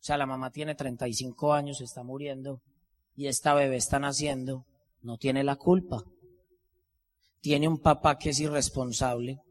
O 0.00 0.02
sea, 0.02 0.16
la 0.16 0.24
mamá 0.24 0.50
tiene 0.50 0.74
35 0.74 1.52
años, 1.52 1.82
está 1.82 2.02
muriendo, 2.02 2.62
y 3.14 3.26
esta 3.26 3.52
bebé 3.52 3.76
está 3.76 3.98
naciendo, 3.98 4.64
no 5.02 5.18
tiene 5.18 5.44
la 5.44 5.56
culpa. 5.56 6.02
Tiene 7.42 7.68
un 7.68 7.78
papá 7.78 8.16
que 8.16 8.30
es 8.30 8.40
irresponsable, 8.40 9.42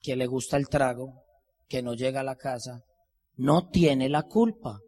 que 0.00 0.14
le 0.14 0.28
gusta 0.28 0.56
el 0.56 0.68
trago, 0.68 1.24
que 1.68 1.82
no 1.82 1.94
llega 1.94 2.20
a 2.20 2.24
la 2.24 2.36
casa, 2.36 2.84
no 3.36 3.68
tiene 3.68 4.08
la 4.08 4.22
culpa. 4.22 4.78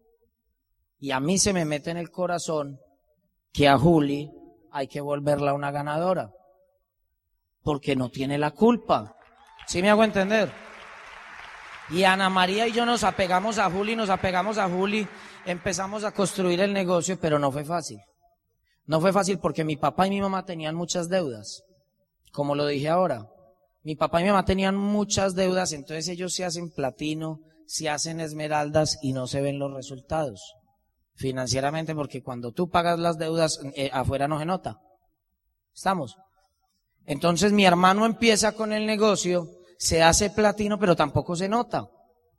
Y 1.01 1.11
a 1.11 1.19
mí 1.19 1.39
se 1.39 1.53
me 1.53 1.65
mete 1.65 1.91
en 1.91 1.97
el 1.97 2.11
corazón 2.11 2.79
que 3.53 3.67
a 3.67 3.77
Juli 3.77 4.31
hay 4.71 4.87
que 4.87 5.01
volverla 5.01 5.53
una 5.53 5.73
ganadora, 5.73 6.33
porque 7.63 7.97
no 7.97 8.09
tiene 8.09 8.39
la 8.39 8.53
culpa. 8.53 9.17
¿Sí 9.67 9.83
me 9.83 9.91
hago 9.91 10.05
entender? 10.05 10.53
Y 11.93 12.05
Ana 12.05 12.31
María 12.31 12.67
y 12.67 12.73
yo 12.73 12.87
nos 12.87 13.05
apegamos 13.05 13.59
a 13.59 13.71
Juli, 13.71 13.95
nos 13.95 14.09
apegamos 14.09 14.57
a 14.57 14.69
Juli, 14.69 15.07
empezamos 15.45 16.05
a 16.05 16.13
construir 16.13 16.61
el 16.61 16.73
negocio, 16.73 17.19
pero 17.21 17.39
no 17.39 17.53
fue 17.53 17.65
fácil. 17.65 17.99
No 18.87 19.01
fue 19.01 19.13
fácil 19.13 19.39
porque 19.39 19.63
mi 19.63 19.77
papá 19.77 20.07
y 20.07 20.11
mi 20.11 20.21
mamá 20.21 20.45
tenían 20.45 20.75
muchas 20.75 21.11
deudas, 21.11 21.63
como 22.33 22.55
lo 22.55 22.67
dije 22.67 22.89
ahora. 22.89 23.29
Mi 23.83 23.95
papá 23.95 24.21
y 24.21 24.25
mi 24.25 24.31
mamá 24.31 24.45
tenían 24.45 24.75
muchas 24.75 25.35
deudas, 25.35 25.73
entonces 25.73 26.09
ellos 26.09 26.33
se 26.33 26.45
hacen 26.45 26.71
platino, 26.71 27.41
se 27.67 27.91
hacen 27.91 28.21
esmeraldas 28.21 28.99
y 29.03 29.13
no 29.13 29.27
se 29.27 29.43
ven 29.43 29.59
los 29.59 29.73
resultados 29.73 30.55
financieramente 31.15 31.95
porque 31.95 32.23
cuando 32.23 32.53
tú 32.53 32.69
pagas 32.69 32.99
las 32.99 33.19
deudas 33.19 33.61
eh, 33.77 33.91
afuera 33.93 34.29
no 34.29 34.39
se 34.39 34.47
nota. 34.47 34.81
¿Estamos? 35.75 36.17
Entonces 37.07 37.53
mi 37.53 37.65
hermano 37.65 38.07
empieza 38.07 38.53
con 38.53 38.73
el 38.73 38.87
negocio 38.87 39.49
se 39.83 40.01
hace 40.01 40.31
platino, 40.31 40.79
pero 40.79 40.95
tampoco 40.95 41.35
se 41.35 41.49
nota. 41.49 41.91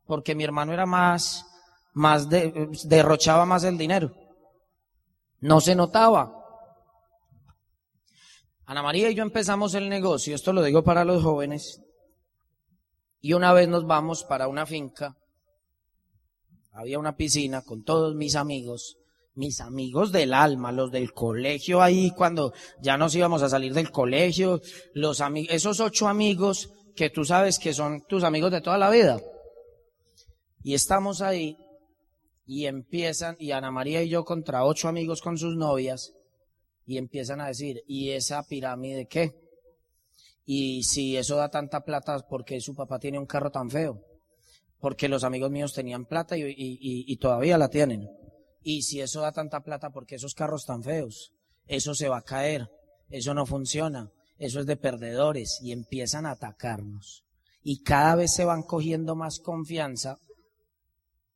porque 0.05 0.35
mi 0.35 0.43
hermano 0.43 0.73
era 0.73 0.85
más, 0.85 1.45
más 1.93 2.29
de, 2.29 2.69
derrochaba 2.85 3.45
más 3.45 3.63
el 3.63 3.77
dinero. 3.77 4.13
No 5.39 5.59
se 5.61 5.75
notaba. 5.75 6.33
Ana 8.65 8.81
María 8.81 9.09
y 9.09 9.15
yo 9.15 9.23
empezamos 9.23 9.73
el 9.75 9.89
negocio, 9.89 10.35
esto 10.35 10.53
lo 10.53 10.63
digo 10.63 10.83
para 10.83 11.03
los 11.03 11.21
jóvenes, 11.21 11.81
y 13.19 13.33
una 13.33 13.51
vez 13.51 13.67
nos 13.67 13.85
vamos 13.85 14.23
para 14.23 14.47
una 14.47 14.65
finca, 14.65 15.17
había 16.71 16.97
una 16.97 17.15
piscina 17.17 17.61
con 17.61 17.83
todos 17.83 18.15
mis 18.15 18.35
amigos, 18.35 18.97
mis 19.35 19.59
amigos 19.59 20.13
del 20.13 20.33
alma, 20.33 20.71
los 20.71 20.91
del 20.91 21.13
colegio 21.13 21.81
ahí 21.81 22.11
cuando 22.11 22.53
ya 22.81 22.97
nos 22.97 23.13
íbamos 23.15 23.41
a 23.41 23.49
salir 23.49 23.73
del 23.73 23.91
colegio, 23.91 24.61
los 24.93 25.19
amigos, 25.19 25.53
esos 25.53 25.81
ocho 25.81 26.07
amigos 26.07 26.69
que 26.95 27.09
tú 27.09 27.25
sabes 27.25 27.59
que 27.59 27.73
son 27.73 28.01
tus 28.07 28.23
amigos 28.23 28.51
de 28.51 28.61
toda 28.61 28.77
la 28.77 28.89
vida. 28.89 29.19
Y 30.63 30.73
estamos 30.73 31.21
ahí 31.21 31.57
y 32.45 32.65
empiezan, 32.65 33.35
y 33.39 33.51
Ana 33.51 33.71
María 33.71 34.03
y 34.03 34.09
yo 34.09 34.25
contra 34.25 34.65
ocho 34.65 34.87
amigos 34.87 35.21
con 35.21 35.37
sus 35.37 35.55
novias, 35.55 36.13
y 36.85 36.97
empiezan 36.97 37.41
a 37.41 37.47
decir, 37.47 37.83
¿y 37.87 38.09
esa 38.11 38.43
pirámide 38.43 39.07
qué? 39.07 39.33
Y 40.45 40.83
si 40.83 41.15
eso 41.15 41.37
da 41.37 41.49
tanta 41.49 41.83
plata, 41.85 42.19
¿por 42.27 42.43
qué 42.43 42.59
su 42.59 42.75
papá 42.75 42.99
tiene 42.99 43.19
un 43.19 43.25
carro 43.25 43.51
tan 43.51 43.69
feo? 43.69 44.01
Porque 44.79 45.07
los 45.07 45.23
amigos 45.23 45.49
míos 45.49 45.73
tenían 45.73 46.05
plata 46.05 46.35
y, 46.37 47.15
todavía 47.17 47.57
la 47.57 47.69
tienen. 47.69 48.09
Y 48.61 48.81
si 48.81 48.99
eso 48.99 49.21
da 49.21 49.31
tanta 49.31 49.61
plata, 49.61 49.91
¿por 49.91 50.05
qué 50.05 50.15
esos 50.15 50.35
carros 50.35 50.65
tan 50.65 50.83
feos? 50.83 51.31
Eso 51.65 51.95
se 51.95 52.09
va 52.09 52.17
a 52.17 52.23
caer, 52.23 52.69
eso 53.09 53.33
no 53.33 53.45
funciona, 53.45 54.11
eso 54.45 54.59
es 54.59 54.65
de 54.65 54.75
perdedores 54.75 55.59
y 55.61 55.71
empiezan 55.71 56.25
a 56.25 56.31
atacarnos. 56.31 57.23
Y 57.61 57.81
cada 57.83 58.15
vez 58.15 58.33
se 58.33 58.45
van 58.45 58.63
cogiendo 58.63 59.15
más 59.15 59.39
confianza 59.39 60.17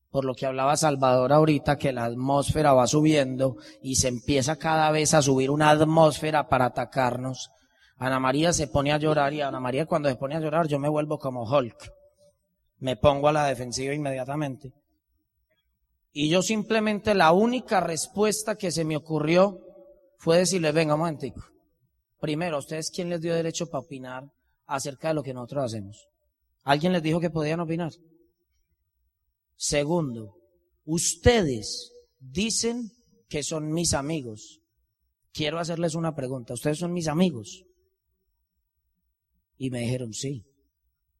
por 0.09 0.25
lo 0.25 0.35
que 0.35 0.45
hablaba 0.45 0.75
Salvador 0.77 1.31
ahorita, 1.31 1.77
que 1.77 1.91
la 1.91 2.05
atmósfera 2.05 2.73
va 2.73 2.87
subiendo 2.87 3.57
y 3.81 3.95
se 3.95 4.07
empieza 4.07 4.55
cada 4.55 4.89
vez 4.91 5.13
a 5.13 5.21
subir 5.21 5.51
una 5.51 5.69
atmósfera 5.69 6.47
para 6.47 6.65
atacarnos. 6.65 7.51
Ana 7.97 8.19
María 8.19 8.51
se 8.51 8.67
pone 8.67 8.91
a 8.91 8.97
llorar 8.97 9.33
y 9.33 9.41
Ana 9.41 9.59
María 9.59 9.85
cuando 9.85 10.09
se 10.09 10.15
pone 10.15 10.35
a 10.35 10.39
llorar 10.39 10.67
yo 10.67 10.79
me 10.79 10.89
vuelvo 10.89 11.19
como 11.19 11.43
Hulk. 11.43 11.91
Me 12.79 12.95
pongo 12.95 13.27
a 13.27 13.33
la 13.33 13.45
defensiva 13.45 13.93
inmediatamente. 13.93 14.73
Y 16.11 16.29
yo 16.29 16.41
simplemente 16.41 17.13
la 17.13 17.31
única 17.31 17.79
respuesta 17.79 18.55
que 18.55 18.71
se 18.71 18.85
me 18.85 18.97
ocurrió 18.97 19.59
fue 20.17 20.37
decirle, 20.39 20.71
venga 20.71 20.95
un 20.95 21.01
momentico. 21.01 21.43
Primero, 22.19 22.55
¿a 22.55 22.59
ustedes 22.59 22.89
quién 22.89 23.09
les 23.09 23.21
dio 23.21 23.33
derecho 23.35 23.67
para 23.67 23.83
opinar 23.83 24.31
acerca 24.65 25.09
de 25.09 25.13
lo 25.13 25.23
que 25.23 25.33
nosotros 25.33 25.65
hacemos? 25.65 26.07
¿Alguien 26.63 26.93
les 26.93 27.03
dijo 27.03 27.19
que 27.19 27.29
podían 27.29 27.59
opinar? 27.59 27.93
Segundo, 29.55 30.35
ustedes 30.85 31.91
dicen 32.19 32.91
que 33.29 33.43
son 33.43 33.71
mis 33.71 33.93
amigos. 33.93 34.61
Quiero 35.33 35.59
hacerles 35.59 35.95
una 35.95 36.15
pregunta. 36.15 36.53
¿Ustedes 36.53 36.79
son 36.79 36.93
mis 36.93 37.07
amigos? 37.07 37.63
Y 39.57 39.69
me 39.69 39.81
dijeron 39.81 40.13
sí. 40.13 40.45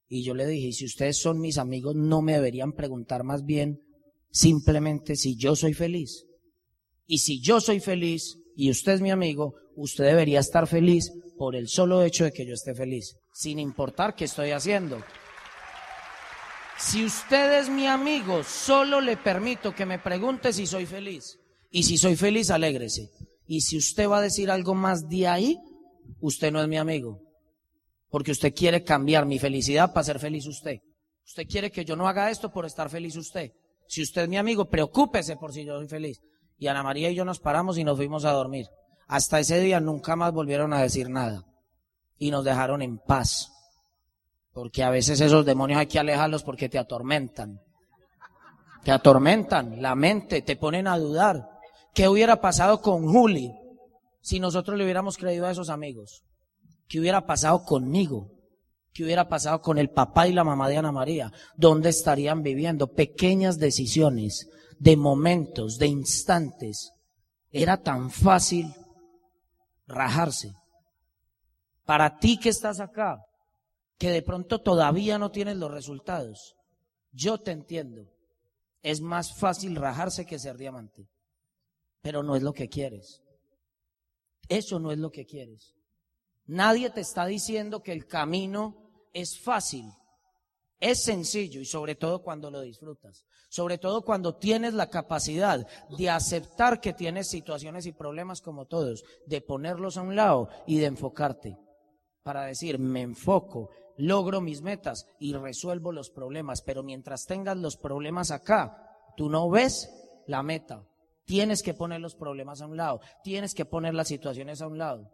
Y 0.10 0.24
yo 0.24 0.34
le 0.34 0.48
dije, 0.48 0.72
si 0.72 0.86
ustedes 0.86 1.18
son 1.18 1.40
mis 1.40 1.58
amigos, 1.58 1.96
no 1.96 2.22
me 2.22 2.34
deberían 2.34 2.74
preguntar 2.74 3.24
más 3.24 3.44
bien 3.44 3.82
simplemente 4.32 5.16
si 5.16 5.36
yo 5.36 5.56
soy 5.56 5.74
feliz. 5.74 6.26
Y 7.06 7.20
si 7.20 7.42
yo 7.42 7.60
soy 7.62 7.80
feliz 7.80 8.38
y 8.58 8.72
usted 8.72 8.94
es 8.94 9.02
mi 9.02 9.12
amigo, 9.12 9.54
usted 9.76 10.04
debería 10.04 10.40
estar 10.40 10.66
feliz 10.66 11.14
por 11.38 11.56
el 11.56 11.68
solo 11.68 12.02
hecho 12.02 12.24
de 12.24 12.32
que 12.32 12.44
yo 12.44 12.56
esté 12.56 12.74
feliz, 12.74 13.16
sin 13.32 13.60
importar 13.60 14.16
qué 14.16 14.26
estoy 14.26 14.50
haciendo. 14.50 15.00
Si 16.80 17.06
usted 17.06 17.60
es 17.60 17.70
mi 17.70 17.86
amigo, 17.86 18.44
solo 18.44 19.00
le 19.00 19.16
permito 19.16 19.76
que 19.76 19.86
me 19.86 20.00
pregunte 20.00 20.52
si 20.54 20.66
soy 20.66 20.88
feliz. 20.88 21.38
Y 21.70 21.84
si 21.84 22.00
soy 22.00 22.16
feliz, 22.16 22.50
alégrese. 22.50 23.12
Y 23.46 23.62
si 23.62 23.78
usted 23.78 24.10
va 24.10 24.18
a 24.18 24.22
decir 24.22 24.50
algo 24.50 24.74
más 24.74 25.08
de 25.08 25.28
ahí, 25.28 25.60
usted 26.20 26.52
no 26.52 26.60
es 26.60 26.68
mi 26.68 26.78
amigo. 26.78 27.22
Porque 28.10 28.32
usted 28.32 28.56
quiere 28.56 28.84
cambiar 28.84 29.28
mi 29.28 29.38
felicidad 29.38 29.94
para 29.94 30.04
ser 30.04 30.18
feliz 30.18 30.48
usted. 30.48 30.80
Usted 31.24 31.46
quiere 31.48 31.70
que 31.70 31.86
yo 31.86 31.96
no 31.96 32.08
haga 32.08 32.32
esto 32.32 32.52
por 32.52 32.66
estar 32.66 32.90
feliz 32.90 33.16
usted. 33.18 33.52
Si 33.88 34.02
usted 34.02 34.24
es 34.24 34.30
mi 34.30 34.38
amigo, 34.38 34.68
preocúpese 34.68 35.36
por 35.36 35.54
si 35.54 35.64
yo 35.64 35.78
soy 35.78 35.88
feliz. 35.88 36.20
Y 36.58 36.68
Ana 36.68 36.84
María 36.84 37.10
y 37.10 37.16
yo 37.16 37.26
nos 37.26 37.40
paramos 37.40 37.78
y 37.78 37.84
nos 37.84 37.98
fuimos 37.98 38.26
a 38.26 38.32
dormir. 38.32 38.68
Hasta 39.08 39.40
ese 39.40 39.60
día 39.60 39.80
nunca 39.80 40.16
más 40.16 40.34
volvieron 40.34 40.74
a 40.74 40.82
decir 40.82 41.10
nada. 41.10 41.46
Y 42.18 42.32
nos 42.32 42.44
dejaron 42.44 42.82
en 42.82 42.98
paz. 42.98 43.52
Porque 44.52 44.84
a 44.84 44.90
veces 44.90 45.22
esos 45.22 45.46
demonios 45.46 45.80
hay 45.80 45.88
que 45.88 46.00
alejarlos 46.00 46.44
porque 46.44 46.68
te 46.68 46.80
atormentan. 46.80 47.62
Te 48.84 48.92
atormentan 48.92 49.82
la 49.82 49.96
mente, 49.96 50.42
te 50.42 50.56
ponen 50.56 50.88
a 50.88 50.98
dudar. 50.98 51.48
¿Qué 51.94 52.08
hubiera 52.08 52.42
pasado 52.42 52.82
con 52.82 53.08
Juli 53.08 53.54
si 54.22 54.40
nosotros 54.40 54.78
le 54.78 54.84
hubiéramos 54.84 55.18
creído 55.18 55.46
a 55.46 55.52
esos 55.52 55.70
amigos? 55.70 56.24
¿Qué 56.88 57.00
hubiera 57.00 57.26
pasado 57.26 57.64
conmigo? 57.64 58.32
¿Qué 58.94 59.04
hubiera 59.04 59.28
pasado 59.30 59.62
con 59.62 59.78
el 59.78 59.92
papá 59.92 60.28
y 60.28 60.34
la 60.34 60.44
mamá 60.44 60.70
de 60.70 60.78
Ana 60.78 60.92
María? 60.92 61.32
¿Dónde 61.56 61.90
estarían 61.90 62.42
viviendo? 62.42 62.94
Pequeñas 62.94 63.60
decisiones, 63.60 64.50
de 64.80 64.98
momentos, 64.98 65.78
de 65.78 65.88
instantes. 65.88 66.92
Era 67.52 67.82
tan 67.82 68.12
fácil 68.12 68.74
rajarse. 69.88 70.54
Para 71.86 72.18
ti 72.20 72.38
que 72.38 72.50
estás 72.50 72.80
acá, 72.80 73.24
que 73.98 74.12
de 74.12 74.22
pronto 74.22 74.62
todavía 74.62 75.18
no 75.18 75.32
tienes 75.32 75.58
los 75.58 75.72
resultados. 75.72 76.56
Yo 77.12 77.40
te 77.40 77.52
entiendo. 77.52 78.06
Es 78.84 79.02
más 79.02 79.38
fácil 79.38 79.76
rajarse 79.76 80.26
que 80.26 80.40
ser 80.40 80.58
diamante. 80.58 81.08
Pero 82.02 82.24
no 82.24 82.36
es 82.36 82.44
lo 82.44 82.54
que 82.54 82.70
quieres. 82.70 83.22
Eso 84.50 84.80
no 84.80 84.92
es 84.92 84.98
lo 84.98 85.12
que 85.12 85.26
quieres. 85.26 85.74
Nadie 86.46 86.90
te 86.90 87.02
está 87.02 87.26
diciendo 87.26 87.82
que 87.82 87.92
el 87.92 88.06
camino 88.06 89.10
es 89.14 89.40
fácil. 89.40 89.86
Es 90.80 91.04
sencillo 91.04 91.60
y 91.60 91.66
sobre 91.66 91.96
todo 91.96 92.22
cuando 92.22 92.52
lo 92.52 92.62
disfrutas. 92.62 93.26
Sobre 93.50 93.78
todo 93.78 94.04
cuando 94.04 94.36
tienes 94.36 94.74
la 94.74 94.90
capacidad 94.90 95.66
de 95.98 96.10
aceptar 96.10 96.82
que 96.82 96.94
tienes 96.94 97.30
situaciones 97.30 97.86
y 97.86 97.94
problemas 97.94 98.42
como 98.42 98.66
todos, 98.66 99.04
de 99.26 99.42
ponerlos 99.42 99.98
a 99.98 100.02
un 100.02 100.16
lado 100.16 100.50
y 100.66 100.80
de 100.80 100.88
enfocarte. 100.88 101.58
Para 102.24 102.44
decir, 102.44 102.78
me 102.78 103.02
enfoco, 103.02 103.70
logro 103.98 104.42
mis 104.42 104.62
metas 104.62 105.08
y 105.18 105.34
resuelvo 105.34 105.94
los 105.94 106.10
problemas. 106.10 106.62
Pero 106.62 106.84
mientras 106.84 107.26
tengas 107.26 107.56
los 107.56 107.78
problemas 107.78 108.32
acá, 108.32 108.86
tú 109.16 109.30
no 109.30 109.50
ves 109.50 109.90
la 110.28 110.44
meta. 110.44 110.86
Tienes 111.26 111.64
que 111.64 111.74
poner 111.74 112.00
los 112.00 112.16
problemas 112.16 112.62
a 112.62 112.68
un 112.68 112.78
lado, 112.78 113.02
tienes 113.24 113.54
que 113.54 113.66
poner 113.66 113.94
las 113.94 114.08
situaciones 114.08 114.62
a 114.62 114.68
un 114.68 114.78
lado. 114.78 115.12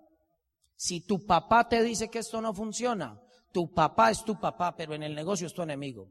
Si 0.76 1.02
tu 1.02 1.26
papá 1.26 1.68
te 1.68 1.82
dice 1.82 2.10
que 2.10 2.20
esto 2.20 2.42
no 2.42 2.54
funciona, 2.54 3.20
tu 3.52 3.72
papá 3.74 4.12
es 4.12 4.24
tu 4.24 4.40
papá, 4.40 4.76
pero 4.76 4.94
en 4.94 5.04
el 5.04 5.16
negocio 5.16 5.48
es 5.48 5.54
tu 5.54 5.62
enemigo. 5.62 6.10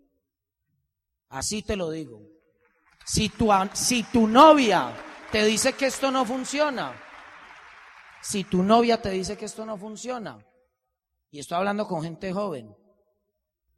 Así 1.32 1.62
te 1.62 1.76
lo 1.76 1.90
digo. 1.90 2.20
Si 3.04 3.30
tu, 3.30 3.50
si 3.72 4.02
tu 4.04 4.26
novia 4.26 4.94
te 5.30 5.44
dice 5.44 5.72
que 5.72 5.86
esto 5.86 6.10
no 6.10 6.24
funciona, 6.26 6.94
si 8.20 8.44
tu 8.44 8.62
novia 8.62 9.00
te 9.00 9.10
dice 9.10 9.36
que 9.36 9.46
esto 9.46 9.64
no 9.64 9.78
funciona, 9.78 10.38
y 11.30 11.40
estoy 11.40 11.56
hablando 11.56 11.86
con 11.88 12.02
gente 12.02 12.32
joven. 12.32 12.76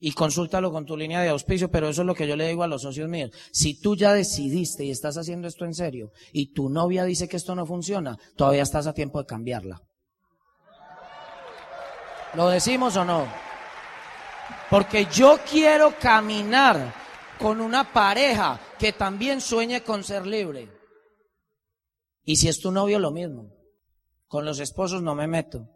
Y 0.01 0.13
consúltalo 0.13 0.73
con 0.73 0.85
tu 0.85 0.97
línea 0.97 1.23
de 1.23 1.29
auspicio, 1.29 1.71
pero 1.71 1.89
eso 1.89 2.03
es 2.03 2.07
lo 2.07 2.15
que 2.15 2.27
yo 2.27 2.37
le 2.37 2.49
digo 2.49 2.65
a 2.65 2.67
los 2.67 2.83
socios 2.83 3.09
míos. 3.09 3.31
Si 3.53 3.81
tú 3.81 3.95
ya 3.95 4.13
decidiste 4.13 4.85
y 4.85 4.91
estás 4.91 5.17
haciendo 5.17 5.47
esto 5.47 5.65
en 5.65 5.73
serio 5.73 6.13
y 6.33 6.53
tu 6.53 6.69
novia 6.69 7.05
dice 7.05 7.29
que 7.29 7.37
esto 7.37 7.55
no 7.55 7.65
funciona, 7.65 8.19
todavía 8.37 8.65
estás 8.65 8.89
a 8.89 8.93
tiempo 8.93 9.21
de 9.21 9.27
cambiarla. 9.27 9.81
¿Lo 12.35 12.49
decimos 12.49 12.97
o 12.97 13.05
no? 13.05 13.27
Porque 14.69 15.07
yo 15.07 15.39
quiero 15.49 15.95
caminar 15.99 17.04
con 17.45 17.61
una 17.61 17.93
pareja 17.93 18.59
que 18.79 18.95
también 18.95 19.43
sueñe 19.43 19.83
con 19.83 20.03
ser 20.03 20.27
libre. 20.27 20.73
Y 22.25 22.37
si 22.37 22.49
es 22.49 22.59
tu 22.59 22.73
novio, 22.73 22.99
lo 22.99 23.11
mismo. 23.11 23.53
Con 24.29 24.47
los 24.47 24.61
esposos 24.61 25.03
no 25.03 25.15
me 25.15 25.27
meto. 25.27 25.69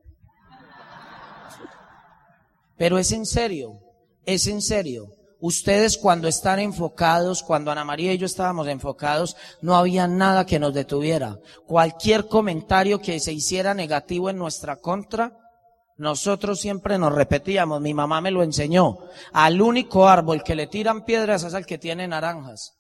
Pero 2.79 2.97
es 2.97 3.13
en 3.13 3.27
serio, 3.27 3.81
es 4.25 4.47
en 4.47 4.63
serio. 4.63 5.13
Ustedes 5.41 5.99
cuando 5.99 6.27
están 6.27 6.59
enfocados, 6.59 7.43
cuando 7.43 7.71
Ana 7.71 7.85
María 7.85 8.15
y 8.15 8.19
yo 8.19 8.25
estábamos 8.25 8.67
enfocados, 8.67 9.37
no 9.61 9.77
había 9.77 10.09
nada 10.09 10.47
que 10.47 10.59
nos 10.59 10.73
detuviera. 10.73 11.39
Cualquier 11.67 12.29
comentario 12.29 12.99
que 12.99 13.21
se 13.21 13.35
hiciera 13.35 13.75
negativo 13.75 14.31
en 14.31 14.39
nuestra 14.39 14.77
contra, 14.77 15.48
nosotros 15.99 16.61
siempre 16.61 16.97
nos 16.97 17.13
repetíamos, 17.13 17.81
mi 17.81 17.93
mamá 17.93 18.21
me 18.21 18.31
lo 18.31 18.45
enseñó, 18.45 18.99
al 19.33 19.61
único 19.61 20.09
árbol 20.09 20.45
que 20.45 20.55
le 20.55 20.69
tiran 20.69 21.05
piedras 21.05 21.43
es 21.43 21.55
al 21.55 21.67
que 21.67 21.77
tiene 21.77 22.07
naranjas. 22.07 22.77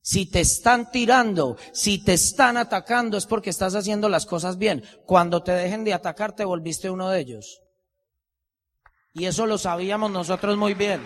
Si 0.00 0.28
te 0.28 0.40
están 0.40 0.90
tirando, 0.90 1.56
si 1.72 2.02
te 2.02 2.14
están 2.14 2.56
atacando, 2.56 3.16
es 3.16 3.26
porque 3.26 3.50
estás 3.50 3.76
haciendo 3.76 4.08
las 4.08 4.26
cosas 4.26 4.58
bien. 4.58 4.82
Cuando 5.06 5.44
te 5.44 5.52
dejen 5.52 5.84
de 5.84 5.94
atacar, 5.94 6.34
te 6.34 6.44
volviste 6.44 6.90
uno 6.90 7.08
de 7.08 7.20
ellos. 7.20 7.60
Y 9.14 9.26
eso 9.26 9.46
lo 9.46 9.56
sabíamos 9.56 10.10
nosotros 10.10 10.56
muy 10.56 10.74
bien. 10.74 11.00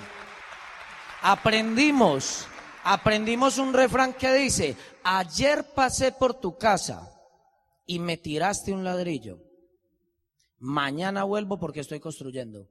aprendimos, 1.20 2.46
aprendimos 2.84 3.58
un 3.58 3.74
refrán 3.74 4.14
que 4.14 4.32
dice, 4.32 4.76
ayer 5.04 5.74
pasé 5.74 6.12
por 6.12 6.40
tu 6.40 6.56
casa 6.56 7.12
y 7.84 7.98
me 7.98 8.16
tiraste 8.16 8.72
un 8.72 8.82
ladrillo. 8.82 9.45
Mañana 10.58 11.24
vuelvo 11.24 11.58
porque 11.58 11.80
estoy 11.80 12.00
construyendo. 12.00 12.66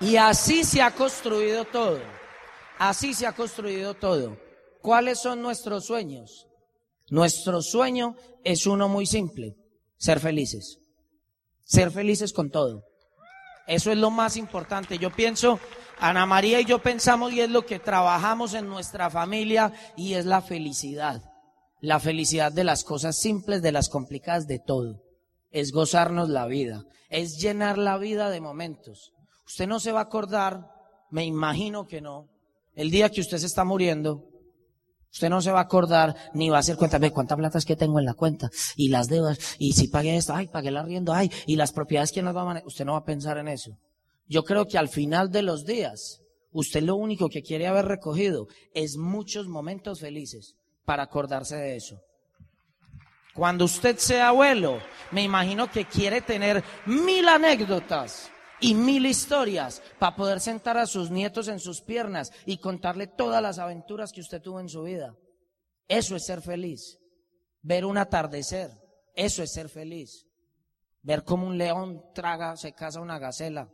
Y 0.00 0.16
así 0.16 0.64
se 0.64 0.82
ha 0.82 0.90
construido 0.90 1.64
todo. 1.64 2.00
Así 2.78 3.14
se 3.14 3.26
ha 3.26 3.32
construido 3.32 3.94
todo. 3.94 4.36
¿Cuáles 4.80 5.20
son 5.20 5.40
nuestros 5.40 5.86
sueños? 5.86 6.48
Nuestro 7.08 7.62
sueño 7.62 8.16
es 8.42 8.66
uno 8.66 8.88
muy 8.88 9.06
simple, 9.06 9.54
ser 9.96 10.18
felices. 10.18 10.78
Ser 11.62 11.90
felices 11.90 12.32
con 12.32 12.50
todo. 12.50 12.84
Eso 13.66 13.92
es 13.92 13.98
lo 13.98 14.10
más 14.10 14.36
importante. 14.36 14.98
Yo 14.98 15.10
pienso, 15.10 15.60
Ana 15.98 16.26
María 16.26 16.60
y 16.60 16.64
yo 16.64 16.80
pensamos 16.80 17.32
y 17.32 17.40
es 17.40 17.50
lo 17.50 17.64
que 17.64 17.78
trabajamos 17.78 18.54
en 18.54 18.66
nuestra 18.66 19.08
familia 19.08 19.72
y 19.96 20.14
es 20.14 20.26
la 20.26 20.42
felicidad. 20.42 21.22
La 21.80 22.00
felicidad 22.00 22.50
de 22.50 22.64
las 22.64 22.82
cosas 22.82 23.16
simples, 23.20 23.62
de 23.62 23.72
las 23.72 23.88
complicadas, 23.88 24.46
de 24.48 24.58
todo. 24.58 25.01
Es 25.52 25.72
gozarnos 25.72 26.28
la 26.28 26.46
vida. 26.46 26.84
Es 27.08 27.40
llenar 27.40 27.78
la 27.78 27.98
vida 27.98 28.30
de 28.30 28.40
momentos. 28.40 29.12
Usted 29.46 29.66
no 29.66 29.80
se 29.80 29.92
va 29.92 30.00
a 30.00 30.04
acordar, 30.04 30.70
me 31.10 31.24
imagino 31.24 31.86
que 31.86 32.00
no, 32.00 32.28
el 32.74 32.90
día 32.90 33.10
que 33.10 33.20
usted 33.20 33.38
se 33.38 33.46
está 33.46 33.64
muriendo, 33.64 34.24
usted 35.10 35.28
no 35.28 35.42
se 35.42 35.50
va 35.50 35.58
a 35.58 35.64
acordar 35.64 36.16
ni 36.32 36.48
va 36.48 36.56
a 36.56 36.60
hacer 36.60 36.76
cuenta, 36.76 36.98
ve 36.98 37.10
cuántas 37.10 37.36
platas 37.36 37.64
que 37.66 37.76
tengo 37.76 37.98
en 37.98 38.06
la 38.06 38.14
cuenta 38.14 38.50
y 38.76 38.88
las 38.88 39.08
deudas 39.08 39.56
y 39.58 39.74
si 39.74 39.88
pagué 39.88 40.16
esto, 40.16 40.34
ay, 40.34 40.48
pagué 40.48 40.70
la 40.70 40.82
riendo, 40.82 41.12
ay, 41.12 41.30
y 41.46 41.56
las 41.56 41.72
propiedades 41.72 42.12
que 42.12 42.22
nos 42.22 42.34
va 42.34 42.42
a 42.42 42.46
manejar. 42.46 42.66
Usted 42.66 42.86
no 42.86 42.92
va 42.92 42.98
a 42.98 43.04
pensar 43.04 43.36
en 43.36 43.48
eso. 43.48 43.76
Yo 44.26 44.44
creo 44.44 44.66
que 44.66 44.78
al 44.78 44.88
final 44.88 45.30
de 45.30 45.42
los 45.42 45.66
días, 45.66 46.22
usted 46.50 46.82
lo 46.82 46.96
único 46.96 47.28
que 47.28 47.42
quiere 47.42 47.66
haber 47.66 47.84
recogido 47.84 48.46
es 48.72 48.96
muchos 48.96 49.48
momentos 49.48 50.00
felices 50.00 50.56
para 50.86 51.02
acordarse 51.02 51.56
de 51.56 51.76
eso. 51.76 52.00
Cuando 53.34 53.64
usted 53.64 53.96
sea 53.96 54.28
abuelo, 54.28 54.78
me 55.10 55.22
imagino 55.22 55.70
que 55.70 55.86
quiere 55.86 56.20
tener 56.20 56.62
mil 56.86 57.28
anécdotas 57.28 58.30
y 58.60 58.74
mil 58.74 59.06
historias 59.06 59.82
para 59.98 60.14
poder 60.14 60.40
sentar 60.40 60.76
a 60.76 60.86
sus 60.86 61.10
nietos 61.10 61.48
en 61.48 61.58
sus 61.58 61.80
piernas 61.80 62.32
y 62.46 62.58
contarle 62.58 63.06
todas 63.06 63.42
las 63.42 63.58
aventuras 63.58 64.12
que 64.12 64.20
usted 64.20 64.42
tuvo 64.42 64.60
en 64.60 64.68
su 64.68 64.82
vida. 64.82 65.16
Eso 65.88 66.14
es 66.14 66.24
ser 66.24 66.42
feliz. 66.42 66.98
Ver 67.62 67.84
un 67.84 67.96
atardecer, 67.96 68.70
eso 69.14 69.42
es 69.42 69.52
ser 69.52 69.68
feliz. 69.68 70.26
Ver 71.02 71.24
cómo 71.24 71.46
un 71.46 71.58
león 71.58 72.02
traga, 72.14 72.56
se 72.56 72.72
caza 72.72 73.00
una 73.00 73.18
gacela. 73.18 73.68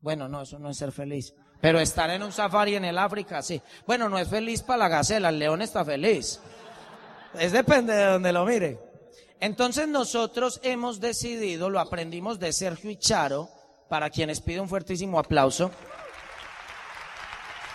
Bueno, 0.00 0.28
no, 0.28 0.42
eso 0.42 0.58
no 0.58 0.70
es 0.70 0.76
ser 0.76 0.92
feliz. 0.92 1.34
Pero 1.60 1.80
estar 1.80 2.10
en 2.10 2.22
un 2.22 2.32
safari 2.32 2.76
en 2.76 2.84
el 2.84 2.98
África, 2.98 3.42
sí. 3.42 3.60
Bueno, 3.86 4.08
no 4.08 4.18
es 4.18 4.28
feliz 4.28 4.62
para 4.62 4.78
la 4.78 4.88
gacela, 4.88 5.28
el 5.28 5.38
león 5.38 5.62
está 5.62 5.84
feliz. 5.84 6.40
Es 7.38 7.52
depende 7.52 7.94
de 7.94 8.04
donde 8.04 8.32
lo 8.32 8.44
mire. 8.44 8.78
Entonces 9.40 9.86
nosotros 9.88 10.60
hemos 10.62 11.00
decidido, 11.00 11.70
lo 11.70 11.78
aprendimos 11.78 12.38
de 12.38 12.52
Sergio 12.52 12.90
y 12.90 12.96
Charo, 12.96 13.48
para 13.88 14.10
quienes 14.10 14.40
pido 14.40 14.62
un 14.62 14.68
fuertísimo 14.68 15.18
aplauso. 15.18 15.70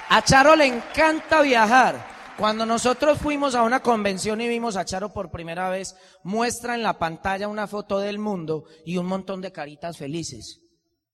A 0.09 0.21
Charo 0.23 0.55
le 0.55 0.65
encanta 0.65 1.41
viajar. 1.41 2.13
Cuando 2.37 2.65
nosotros 2.65 3.19
fuimos 3.19 3.55
a 3.55 3.63
una 3.63 3.81
convención 3.81 4.41
y 4.41 4.47
vimos 4.47 4.75
a 4.75 4.85
Charo 4.85 5.13
por 5.13 5.31
primera 5.31 5.69
vez, 5.69 5.95
muestra 6.23 6.75
en 6.75 6.83
la 6.83 6.97
pantalla 6.97 7.47
una 7.47 7.67
foto 7.67 7.99
del 7.99 8.19
mundo 8.19 8.65
y 8.85 8.97
un 8.97 9.05
montón 9.05 9.39
de 9.41 9.51
caritas 9.51 9.97
felices. 9.97 10.59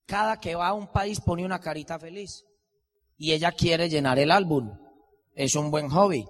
Cada 0.05 0.39
que 0.39 0.55
va 0.55 0.69
a 0.69 0.73
un 0.73 0.87
país 0.91 1.21
pone 1.21 1.45
una 1.45 1.59
carita 1.59 1.99
feliz. 1.99 2.45
Y 3.17 3.33
ella 3.33 3.51
quiere 3.51 3.89
llenar 3.89 4.17
el 4.17 4.31
álbum. 4.31 4.71
Es 5.35 5.55
un 5.55 5.71
buen 5.71 5.89
hobby. 5.89 6.25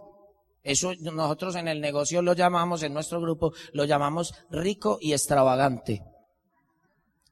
Eso 0.63 0.93
nosotros 0.99 1.55
en 1.55 1.67
el 1.67 1.79
negocio 1.79 2.21
lo 2.21 2.33
llamamos, 2.33 2.83
en 2.83 2.93
nuestro 2.93 3.21
grupo, 3.21 3.53
lo 3.73 3.85
llamamos 3.85 4.33
rico 4.49 4.97
y 5.01 5.13
extravagante. 5.13 6.03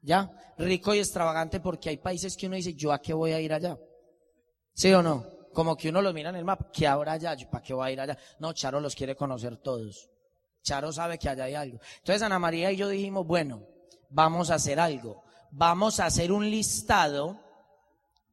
¿Ya? 0.02 0.30
Rico 0.56 0.94
y 0.94 0.98
extravagante 0.98 1.60
porque 1.60 1.90
hay 1.90 1.98
países 1.98 2.36
que 2.36 2.46
uno 2.46 2.56
dice, 2.56 2.74
¿yo 2.74 2.92
a 2.92 3.00
qué 3.00 3.12
voy 3.12 3.32
a 3.32 3.40
ir 3.40 3.52
allá? 3.52 3.78
¿Sí 4.74 4.92
o 4.92 5.02
no? 5.02 5.26
Como 5.52 5.76
que 5.76 5.88
uno 5.88 6.00
lo 6.00 6.12
mira 6.12 6.30
en 6.30 6.36
el 6.36 6.44
mapa, 6.44 6.70
¿qué 6.72 6.86
habrá 6.86 7.12
allá? 7.12 7.36
¿Para 7.50 7.62
qué 7.62 7.74
voy 7.74 7.88
a 7.88 7.92
ir 7.92 8.00
allá? 8.00 8.16
No, 8.38 8.52
Charo 8.52 8.80
los 8.80 8.94
quiere 8.94 9.16
conocer 9.16 9.56
todos. 9.58 10.08
Charo 10.62 10.92
sabe 10.92 11.18
que 11.18 11.28
allá 11.28 11.44
hay 11.44 11.54
algo. 11.54 11.80
Entonces 11.98 12.22
Ana 12.22 12.38
María 12.38 12.70
y 12.72 12.76
yo 12.76 12.88
dijimos, 12.88 13.26
bueno, 13.26 13.66
vamos 14.10 14.50
a 14.50 14.54
hacer 14.54 14.80
algo. 14.80 15.24
Vamos 15.50 16.00
a 16.00 16.06
hacer 16.06 16.30
un 16.30 16.48
listado, 16.48 17.40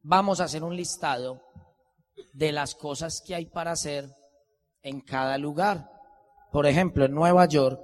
vamos 0.02 0.40
a 0.40 0.44
hacer 0.44 0.62
un 0.62 0.76
listado 0.76 1.42
de 2.32 2.52
las 2.52 2.74
cosas 2.74 3.22
que 3.26 3.34
hay 3.34 3.46
para 3.46 3.72
hacer 3.72 4.14
en 4.86 5.00
cada 5.00 5.36
lugar. 5.36 5.90
Por 6.52 6.66
ejemplo, 6.66 7.04
en 7.04 7.12
Nueva 7.12 7.46
York 7.46 7.80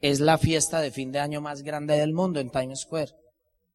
es 0.00 0.20
la 0.20 0.38
fiesta 0.38 0.80
de 0.80 0.92
fin 0.92 1.10
de 1.10 1.18
año 1.18 1.40
más 1.40 1.62
grande 1.62 1.96
del 1.96 2.12
mundo 2.12 2.38
en 2.38 2.50
Times 2.50 2.82
Square. 2.82 3.10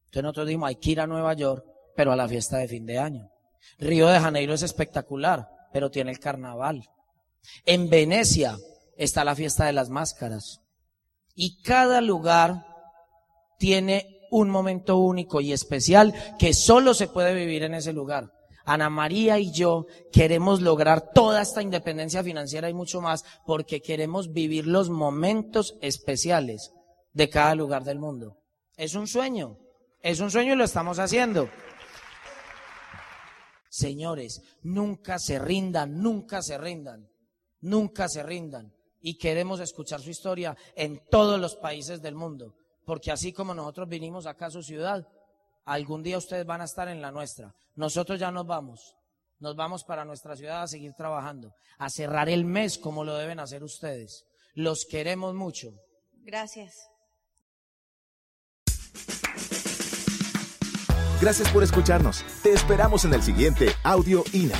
Entonces 0.06 0.22
nosotros 0.22 0.46
dijimos, 0.46 0.68
hay 0.68 0.76
que 0.76 0.90
ir 0.92 1.00
a 1.00 1.06
Nueva 1.06 1.34
York, 1.34 1.64
pero 1.94 2.12
a 2.12 2.16
la 2.16 2.26
fiesta 2.26 2.56
de 2.56 2.68
fin 2.68 2.86
de 2.86 2.98
año. 2.98 3.30
Río 3.78 4.08
de 4.08 4.20
Janeiro 4.20 4.54
es 4.54 4.62
espectacular, 4.62 5.48
pero 5.70 5.90
tiene 5.90 6.12
el 6.12 6.18
carnaval. 6.18 6.88
En 7.66 7.90
Venecia 7.90 8.56
está 8.96 9.22
la 9.22 9.34
fiesta 9.34 9.66
de 9.66 9.74
las 9.74 9.90
máscaras. 9.90 10.62
Y 11.34 11.60
cada 11.62 12.00
lugar 12.00 12.64
tiene 13.58 14.20
un 14.30 14.48
momento 14.48 14.96
único 14.96 15.42
y 15.42 15.52
especial 15.52 16.14
que 16.38 16.54
solo 16.54 16.94
se 16.94 17.06
puede 17.06 17.34
vivir 17.34 17.64
en 17.64 17.74
ese 17.74 17.92
lugar. 17.92 18.32
Ana 18.64 18.88
María 18.90 19.38
y 19.38 19.52
yo 19.52 19.86
queremos 20.12 20.60
lograr 20.60 21.12
toda 21.12 21.42
esta 21.42 21.62
independencia 21.62 22.22
financiera 22.22 22.70
y 22.70 22.74
mucho 22.74 23.00
más 23.00 23.24
porque 23.46 23.82
queremos 23.82 24.32
vivir 24.32 24.66
los 24.66 24.90
momentos 24.90 25.76
especiales 25.80 26.72
de 27.12 27.28
cada 27.28 27.54
lugar 27.54 27.84
del 27.84 27.98
mundo. 27.98 28.38
Es 28.76 28.94
un 28.94 29.06
sueño, 29.06 29.58
es 30.00 30.20
un 30.20 30.30
sueño 30.30 30.54
y 30.54 30.56
lo 30.56 30.64
estamos 30.64 30.98
haciendo. 30.98 31.48
Señores, 33.68 34.40
nunca 34.62 35.18
se 35.18 35.38
rindan, 35.38 36.00
nunca 36.00 36.42
se 36.42 36.56
rindan, 36.58 37.08
nunca 37.60 38.08
se 38.08 38.22
rindan. 38.22 38.72
Y 39.00 39.18
queremos 39.18 39.60
escuchar 39.60 40.00
su 40.00 40.10
historia 40.10 40.56
en 40.74 41.02
todos 41.10 41.38
los 41.38 41.56
países 41.56 42.00
del 42.00 42.14
mundo, 42.14 42.54
porque 42.86 43.10
así 43.10 43.32
como 43.32 43.52
nosotros 43.52 43.88
vinimos 43.88 44.26
acá 44.26 44.46
a 44.46 44.50
su 44.50 44.62
ciudad, 44.62 45.06
Algún 45.64 46.02
día 46.02 46.18
ustedes 46.18 46.44
van 46.44 46.60
a 46.60 46.64
estar 46.64 46.88
en 46.88 47.00
la 47.00 47.10
nuestra. 47.10 47.54
Nosotros 47.74 48.20
ya 48.20 48.30
nos 48.30 48.46
vamos. 48.46 48.96
Nos 49.38 49.56
vamos 49.56 49.84
para 49.84 50.04
nuestra 50.04 50.36
ciudad 50.36 50.62
a 50.62 50.68
seguir 50.68 50.92
trabajando, 50.94 51.54
a 51.78 51.90
cerrar 51.90 52.28
el 52.28 52.44
mes 52.44 52.78
como 52.78 53.04
lo 53.04 53.16
deben 53.16 53.40
hacer 53.40 53.64
ustedes. 53.64 54.24
Los 54.54 54.86
queremos 54.86 55.34
mucho. 55.34 55.72
Gracias. 56.22 56.88
Gracias 61.20 61.50
por 61.50 61.62
escucharnos. 61.62 62.24
Te 62.42 62.52
esperamos 62.52 63.04
en 63.04 63.14
el 63.14 63.22
siguiente 63.22 63.68
Audio 63.82 64.24
INA. 64.32 64.58